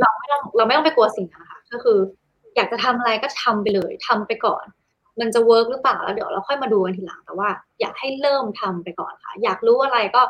[0.00, 1.98] เราไม่ต้องเราไม่ต้องไปกลัวสิ่งนั้นค่ะก็คือ
[2.56, 4.64] อยากจะทำอะไรก็ทำไปเลยทำไปก่อน
[5.20, 7.48] มันจะเวิร์กหรือเปล่าแล้วเดี๋ยวเราค่อยมาดูกันทีหลังแต่ว่า
[7.80, 10.22] อยากให้เริ่มทำไปก่อนค่ะ อยากรู้อะไรก็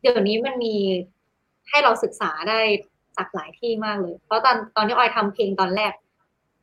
[0.00, 0.74] เดี๋ยวนี้มันมี
[1.68, 2.60] ให้เราศึกษาได้
[3.16, 5.92] จากหลายที่มากเลย เพราะตอนตอนที่ออยทำเพลงตอนแรก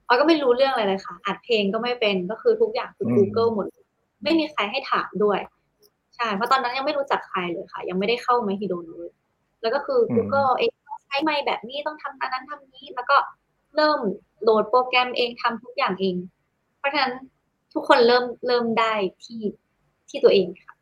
[0.07, 3.67] ออยก็ไม่รู้เรื่องอะไรเลยค่ะอัดเพลงก็ไม่เป็นก็คือทุกอย่างคืออืม Google หมด
[4.23, 5.39] ไม่มีใครให้ถามด้วย
[6.15, 9.09] ใช่เพราะตอนนั้นยังไม่รู้จักใครเลยค่ะ ยังไม่ได้เข้ามาฮิโดนเลย
[9.61, 13.18] แล้วก็คือ Google เองต้องใช้ไมค์แบบนี้ต้องทำอันนั้นทำนี้ แล้วก็
[13.76, 13.99] เริ่ม
[14.41, 16.16] โหลดโปรแกรมเองทำทุกอย่างเอง
[16.78, 17.14] เพราะฉะนั้น
[17.74, 18.93] ทุกคนเริ่มเริ่มได้
[19.24, 19.41] ที่
[20.09, 20.74] ที่ตัวเองค่ะ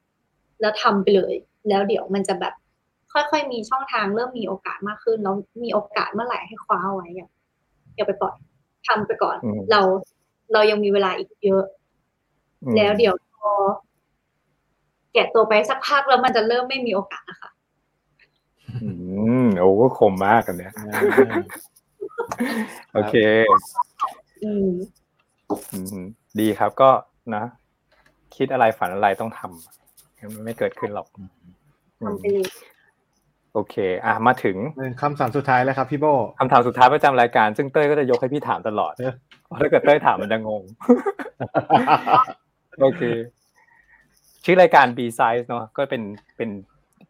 [0.61, 1.33] แล้วทำไปเลย
[1.69, 2.53] แล้วเดี๋ยวมันจะแบบ
[3.13, 7.27] ค่อยๆมีช่องทางเริ่มมีโอกาสมากขึ้น แล้วมีโอกาสเมื่อไหร่ให้คว้าเอาไว้อย่า
[7.95, 8.35] อย่าไปปล่อย
[8.87, 9.81] ทำไปก่อนอืมเรา
[10.53, 11.63] เรายังมีเวลาอีกเยอะ
[12.63, 13.51] อืมแล้วเดี๋ยวพอ
[15.13, 17.49] แกะตัวไปสักพักแล้วมันจะเริ่มไม่มีโอกาสนะคะ
[18.83, 18.89] อื
[19.43, 20.73] มโอ้ก็คมมากกันเนี่ย
[22.93, 23.15] โอเค
[24.43, 24.67] อืม
[25.73, 25.99] อืม
[26.39, 26.89] ดีครับก็
[27.35, 27.43] นะ
[28.35, 31.29] คิดอะไรฝันอะไรต้องทำมันไม่เกิดขึ้นหรอกอืม
[32.05, 32.47] ทำไปเลย
[33.53, 36.05] โอเค อะ มาถึงหนึ่งคำสั่งสุดท้ายแล้วครับพี่โบ
[36.39, 39.13] คำถามสุดท้ายประจำรายการ ซึ่งเต้ยก็จะยกให้พี่ถามตลอดเออ
[39.45, 40.63] เพราะถ้าเกิดเต้ยถามมันจะงง
[42.81, 43.01] โอเค
[44.43, 46.01] ชื่อรายการ B size เนาะ ก็เป็น
[46.37, 46.49] เป็น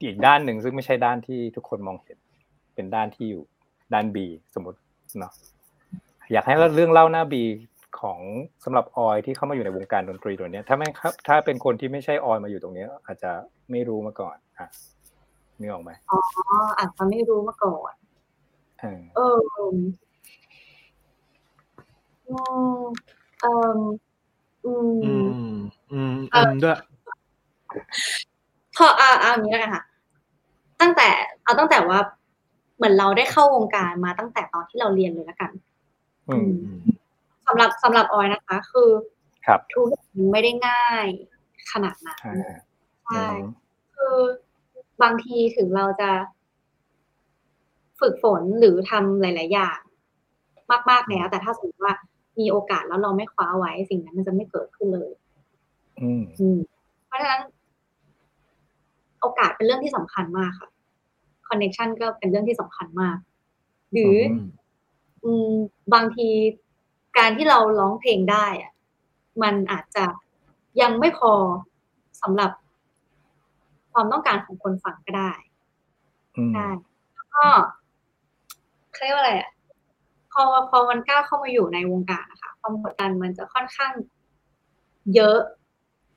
[0.07, 2.17] อีกด้านหนึ่งซึ่งไม่ใช่ด้านที่ทุกคนมองเห็น
[2.75, 3.43] เป็นด้านที่อยู่
[3.93, 4.17] ด้าน B
[4.55, 4.79] สมมติ
[5.19, 5.33] เนาะ
[6.31, 7.35] อยากให้เล่าเรื่องเล่าหน้า B
[7.99, 8.19] ของ
[8.65, 13.31] สำหรับออยที่เข้ามาอยู่ในวงการดนตรีตัวเนี้ยถ้าไม่ครับ ถ้าเป็นคนที่ไม่ใช่ออยมาอยู่ตรงเนี้ยอาจจะ
[13.71, 14.67] ไม่รู้มาก่อนอะ
[15.59, 16.19] นึกออกไหมอ๋อ
[16.77, 17.93] อาจจะไม่รู้มาก่อน
[18.79, 19.39] เออเออ
[22.29, 22.35] อื
[22.81, 22.85] ม
[23.41, 23.79] เอ่ม
[24.65, 24.71] อื
[25.03, 25.25] อืมม
[25.91, 26.77] อืมอืมด้วย
[28.77, 29.83] พอเอาเอาอย่างนี้แล้วกันค่ะ
[30.81, 31.09] ตั้งแต่
[31.43, 31.99] เอาตั้งแต่ว่า
[32.77, 35.51] เหมือนเราได้เข้าวงการมาตั้งแต่ตอนที่เราเรียนเลยแล้วกัน
[36.29, 36.51] อืม
[37.47, 38.89] สำหรับสำหรับออยนะคะ คือ
[39.45, 41.05] ครับทุกอย่างไม่ได้ง่าย
[41.71, 42.55] ขนาดนั้นอ่า
[43.05, 43.25] ใช่
[43.95, 44.17] คือ
[45.03, 46.09] บางทีถึงเราจะ
[47.99, 49.79] ฝึกฝนหรือทำหลาย ๆ อย่าง
[50.89, 51.95] มากๆแล้วแต่ถ้าสมมติว่า
[52.39, 55.09] มีโอกาสแล้วเราไม่คว้าไว้สิ่งนั้นมันจะไม่เกิดขึ้นเลย
[56.01, 56.57] อืมอืม
[57.07, 57.41] เพราะฉะนั้น
[59.21, 60.69] โอกาสเป็นเรื่องที่สำคัญมากค่ะ
[61.47, 63.17] คอนเน c t ชันก็เป็นเรื่องที่สำคัญมาก
[63.93, 64.47] หรืออม
[65.23, 65.51] อืม
[65.93, 66.29] บางที
[67.17, 68.71] การที่เราร้องเพลงได้อะ
[69.43, 70.05] มันอาจจะ
[70.81, 71.33] ยังไม่พอ
[72.21, 72.51] สำหรับ
[73.93, 75.31] ความต้องการของคนฟังก็ได้
[76.35, 76.67] อืมใช่
[77.13, 77.45] แล้วก็
[78.91, 79.51] เขาเรียกว่าอะไรอะ
[80.31, 83.93] พอพอมันก้าวเข้ามาอยู่ในวงการนะคะความกดดันมันจะค่อนข้าง
[85.15, 85.39] เยอะ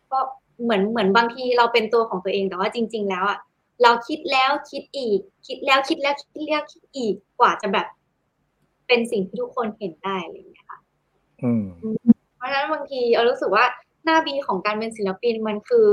[0.07, 0.25] เพราะ
[0.63, 3.39] เหมือนเหมือนบางทีเราเป็นตัวของตัวเองแต่ว่าจริง ๆ แล้วอะ
[3.83, 7.87] เราคิดแล้วคิดอีก คิดแล้วคิดแล้วคิดแล้วคิดอีกกว่าจะแบบ
[8.87, 10.79] เป็นสิ่งที่ทุกคนเห็นได้อะไรอย่างเงี้ยค่ะ
[11.43, 11.65] อืม
[12.37, 13.65] เพราะฉะนั้นบางทีเรารู้สึกว่า
[14.05, 15.87] หน้า B ของการเป็นศิลปินมันคือ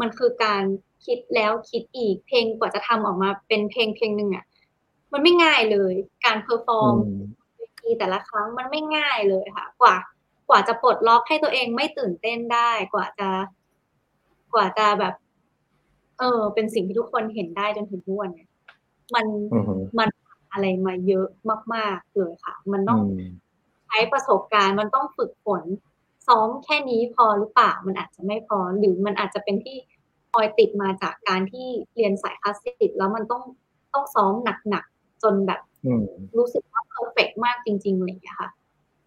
[0.00, 0.62] มันคือการ
[1.06, 4.44] คิดแล้วคิดอีก เพลงกว่าจะทำออกมาเป็นเพลงเพลงหนึ่งอะ
[5.12, 6.94] มันไม่ง่ายเลย การ perform
[7.56, 9.96] เวทีแต่ละครั้งมันไม่ง่ายเลยค่ะ กว่า
[10.48, 13.28] กว่าจะปลดล็อกให้ตัวเองไม่ตื่นเต้นได้ กว่าจะ
[14.54, 15.14] กว่าจะแบบ
[16.18, 18.48] เออ เป็นสิ่งที่ทุกคนเห็นได้จนถึงทุกวันเนี่ย
[19.14, 19.64] มันอืม
[19.98, 20.08] มัน
[20.52, 21.26] อะไรมาเยอะ
[21.74, 23.32] มาก ๆ เลยค่ะ มันต้องอืม
[23.86, 25.62] ใช้ประสบการณ์ มันต้องฝึกฝน
[26.26, 29.76] ซ้อมแค่นี้พอหรือเปล่า มันอาจจะไม่พอ หรือมันอาจจะเป็นที่
[30.34, 33.42] ออยติดมาจากการที่เรียนสายคลาสสิกแล้วมันต้อง
[33.92, 34.34] ต้องซ้อม
[34.68, 36.04] หนัก ๆ จนแบบอืม
[36.38, 38.50] รู้สึกว่า perfect มากจริงๆอะไรอย่างเงี้ยค่ะ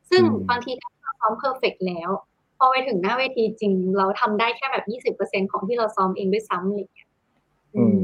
[0.10, 7.10] ซึ่งอืมบางทีถ้าเราซ้อม perfect แล้วพอไปถึงหน้าเวทีจริง เราทำได้แค่แบบยี่สิบเปอร์เซ็นของที่เราซ้อมเองด้วยซ้ำอะไรอย่างเงี้ย
[7.76, 8.00] อืม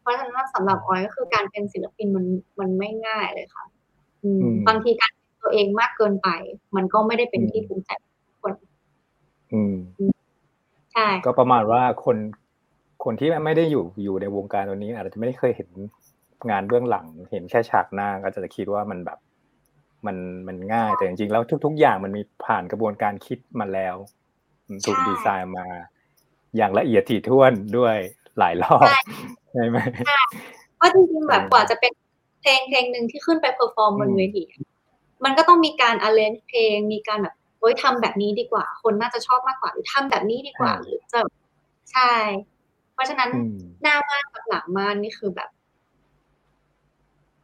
[0.00, 2.26] เพราะฉะนั้นสำหรับออยก็คือการเป็นศิลปินมัน
[2.60, 3.64] มันไม่ง่ายเลยค่ะ
[4.22, 6.28] อืมอืมบางทีการเป็นตัวเองมากเกินไป
[6.76, 8.52] มันก็ไม่ได้เป็นอืมที่ภูมิใจของคน
[9.52, 9.74] อืม
[10.92, 12.16] ใช่ก็ประมาณว่าคน
[13.04, 15.68] คนที่ไม่ได้อยู่อยู่ในวงการตัวนี้ อาจจะไม่ได้เคยเห็น
[16.50, 19.18] งานเบื้องหลัง เห็นแค่ฉากหน้าก็จะคิดว่ามันแบบ
[20.06, 20.16] มัน
[20.48, 23.96] มันง่ายแต่จริงๆแล้วทุก ๆ อย่างมันมีผ่านกระบวนการคิดมาแล้ว
[24.68, 25.66] มันถูกดีไซน์มา
[26.56, 27.96] อย่างละเอียดถี่ถ้วนด้วย
[28.38, 28.86] หลายรอบ
[29.52, 29.78] ใช่ไหม
[30.76, 31.92] เพราะจริงๆแบบกว่าจะเป็น
[32.40, 34.60] เพลงเพลงหนึ่งที่ขึ้นไป perform บนอืมเวทีอะ
[35.24, 41.20] มันก็ต้องมีการอ r เลนเพลงมีการแบบโอ้ยทำแบบนี้ดีกว่า คนน่าจะชอบมากกว่าหรือทำแบบนี้ดีกว่าหรือจะ
[41.92, 42.12] ใช่
[42.94, 45.48] เพราะฉะนั้นอืมหน้าม่านกับหลังม่านนี่คือแบบ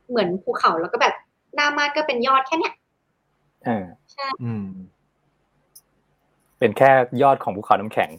[0.09, 1.20] เหมือนภูเขาแล้วก็แบบห
[1.61, 2.75] น้าม่านก็เป็นยอดแค่เนี้ย
[3.67, 4.67] อ่าใช่อืม
[6.59, 6.91] เป็นแค่
[7.23, 8.11] ยอดของภูเขาน้ำแข็ง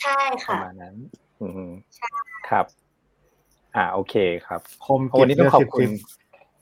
[0.00, 0.94] ใช่ประค่ะมาณนั้น
[1.40, 2.08] อืมใช่
[2.48, 2.66] ครับ
[3.76, 4.14] อ่า โอเค
[4.46, 6.04] ครับคมวันนี้ต้องขอบคุณเลืดสิ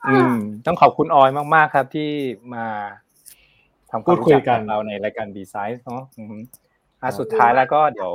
[0.09, 2.11] อืม ต้องขอบคุณออยมาก ๆ ครับ ที่
[2.55, 2.67] มา
[3.91, 6.37] ทำความพูดคุรู้ยจักกักันบเราในรายการบีไซส์เนาะอืม
[7.03, 8.13] อะสุดท้ายแล้วก็เดี๋ยว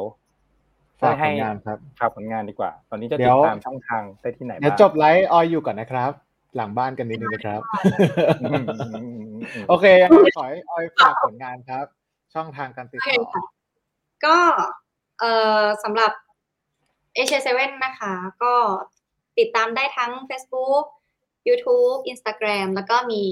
[1.01, 6.11] ฝากผให้ลงานครับฝากผลงานดีกว่า ตอนนี้จะเดี๋ติยวดตามช่องทางได้ที่ไหนเดี๋ยวบ้างจบไลฟ์ออยอยู่ก่อนนะครับ
[6.55, 7.61] หลังบ้านกันนิดนึงนะครับ
[8.43, 9.15] อืมอืมอืม
[9.53, 11.85] อืมโอเคยังไงขอให้ออยฝากผลงานครับ
[12.33, 13.43] ช่องทางการติดโอเคต่อค่ะ
[14.25, 14.37] ก็
[15.19, 15.31] เอ่
[15.61, 16.11] อสำหรับ
[17.15, 17.39] a อ i a
[17.71, 18.53] 7นะคะ ก็
[19.39, 20.85] ติดตามได้ทั้ง Facebook
[21.47, 23.23] YouTube Instagram แล้วก็มี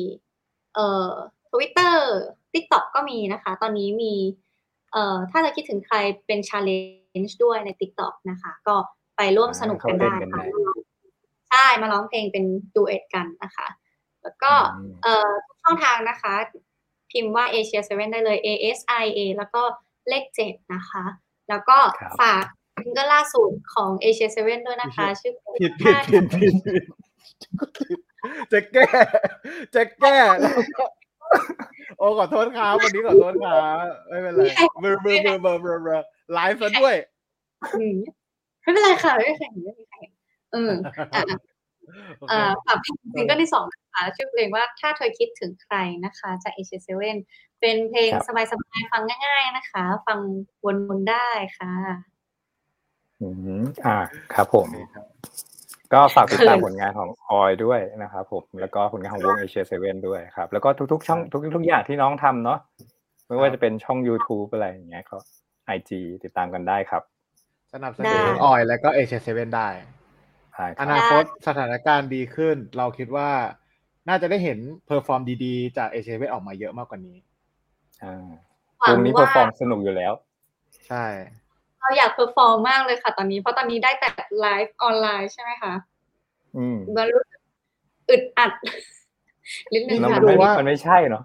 [0.76, 1.12] เอ่อ
[1.52, 1.96] Twitter
[2.54, 4.14] TikTok ก็มีนะคะ ตอนนี้มี
[4.92, 8.76] เอ่อถ้าจะคิดถึงใครเป็น Challenge ด้วยใน TikTok นะคะ ก็
[9.18, 10.67] ไปร่วมสนุกกันได้เข้าเต้นกันได้ค่ะ
[11.52, 12.46] ใช่มาร้องเพลงเป็น
[12.76, 13.68] duet กันนะคะ
[14.24, 16.34] แล้วก็อืมเอ่อทุกช่องทางนะคะ
[17.12, 19.62] พิมพ์ว่า Asia 7ได้เลย A S I A แล้วก็
[20.10, 21.06] เลขเจ็ดนะคะ
[21.50, 22.44] แล้วก็ครับฝาก
[22.84, 25.72] ซิงเกิลล่าสุดของ Asia 7ด้วยนะคะ ชื่อเพลงผิด
[26.12, 26.86] ผิดผิดผิด
[27.78, 28.00] ผิด
[28.52, 28.88] จะแก้
[29.76, 30.86] จะแก้แล้วก็
[31.98, 34.42] โอ้ขอโทษครับวันนี้ขอโทษครับไม่เป็นไร
[34.82, 36.96] เบลอเบลอเบลอเบลอเบลอเบลอร์ไลฟ์ซะด้วย
[37.78, 37.96] อืม
[38.62, 39.96] ไม่เป็นไรค่ะไม่เป็นไรไม่เป็นไร
[40.54, 40.74] เออ
[41.16, 41.24] อะ
[42.18, 45.76] โอเคเอ่อฝากเพลงซิงเกิลที่สองนะคะชื่อเพลงว่าถ้าเธอคิดถึงใคร
[46.06, 50.20] นะคะ จาก Asia 7เป็นเพลงครับสบายๆฟังง่าย ๆนะคะ ฟัง
[50.66, 50.68] ว
[50.98, 51.28] นๆได้
[51.58, 51.72] ค่ะ
[53.22, 53.28] อื
[53.60, 53.98] มอ่า
[54.34, 54.68] ครับผม
[55.94, 62.60] ก็ฝากติดตามผลงานของออยด้วยนะครับผมแล้วก็ผลงานของวงเอเชียเซเว่นด้วยครับ แล้วก็ทุกๆ ช่องทุกๆทุกอย่างที่น้องทำเนาะ
[63.28, 65.18] ไม่ว่าจะเป็นช่อง YouTube อะไรอย่างเงี้ยก็
[65.66, 67.04] IG ติดตามกันได้ครับ
[67.74, 69.97] สนับสนุนได้ทั้งออยแล้วก็เอเชียเซเว่นได้ใช่ค
[70.80, 73.30] อรับอนาคตสถานการณ์ดีขึ้น เราคิดว่า
[74.10, 77.18] น่าจะได้เห็น perform ดีๆ จากเอเชียเซเว่นออกมาเยอะมากกว่านี้
[78.04, 78.28] อ่า
[78.80, 80.14] หวัวงงนี้ว่าเพอร์ฟอร์มสนุกอยู่แล้ว
[80.88, 81.06] ใช่
[81.80, 85.74] เราอยาก perform มากเลยค่ะ ตอนนี้เพราะตอนนี้ได้แต่ไลฟ์ออนไลน์ใช่ไหมคะ
[86.58, 87.40] อืมมันรู้สึก
[88.10, 88.52] อึดอัด
[89.74, 91.24] นิดนึงแล้วค่ะมันไม่ดูว่ามันไม่ใช่เนาะ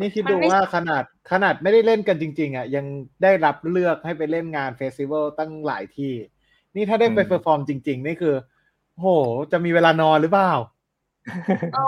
[0.00, 2.86] นี่คิดมันดูไม่ว่าขนาดขนาดไม่ได้เล่นกันจริง ๆอะยัง
[3.22, 6.12] ได้รับเลือกให้ไปเล่นงาน festival ตั้งหลายที่
[6.76, 8.34] นี่ถ้าได้ไปอืม perform จริง ๆ นี่คือ
[9.00, 9.06] โห
[9.52, 10.52] จะมีเวลานอนหรือเปล่า
[11.74, 11.84] โอ้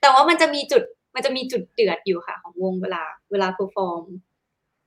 [0.00, 0.82] แต่ว่ามันจะมีจุด
[1.14, 3.02] มันจะมีจุดเดือดอยู่ค่ะ ของวงเวลา
[3.32, 4.02] เวลา perform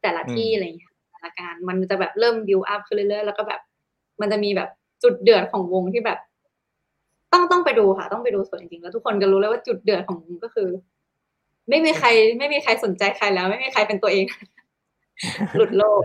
[0.02, 3.62] แต่ละที่อืมอะไรอย่างเงี้ยสถานการณ์มันจะแบบเริ่มบิวอัพขึ้นเรื่อยๆ แล้วก็แบบ
[4.22, 4.70] มันจะมีแบบ
[5.04, 6.20] จุดเดือดของวงที่แบบ
[7.34, 10.70] ต้องต้องไปดูค่ะ ต้องไปดูส่วนจริงๆ แล้วทุกคนจะรู้เลยว่าจุดเดือดของวงก็คือ
[11.70, 12.08] ไม่มีใคร
[12.40, 14.26] ไม่มีใครสนใจใครแล้ว ไม่มีใครเป็นตัวเอง
[15.58, 16.02] หลุดโลก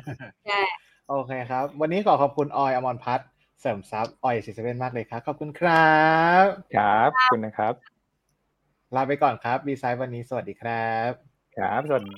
[0.46, 0.60] ใช่
[1.08, 3.28] โอเคครับ วันนี้ขอขอบคุณออยอมรพัฒน์
[3.62, 5.96] เสริมทรัพย์ออยซีเซเว่นมากเลยครับ ขอบคุณครั
[6.42, 6.44] บ
[6.76, 7.74] ครับขอบคุณนะครับ
[8.94, 11.10] ลาไปก่อนครับบีไซด์วันนี้สวัสดีครับ
[11.56, 12.14] ครับสวัสดี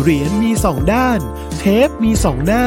[0.00, 1.20] เหรียญมีสองด้าน
[1.58, 2.64] เทปมีสองหน้า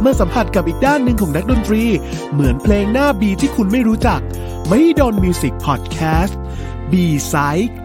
[0.00, 1.84] เมื่อสัมผัสกับอีกด้านหนึ่งของนักดนตรี
[2.32, 4.20] เหมือนเพลงหน้าบีที่คุณไม่รู้จัก
[4.68, 6.38] ไม่โดนมิวสิกพอดแคสต์
[6.92, 7.34] บีไซ
[7.68, 7.78] ด์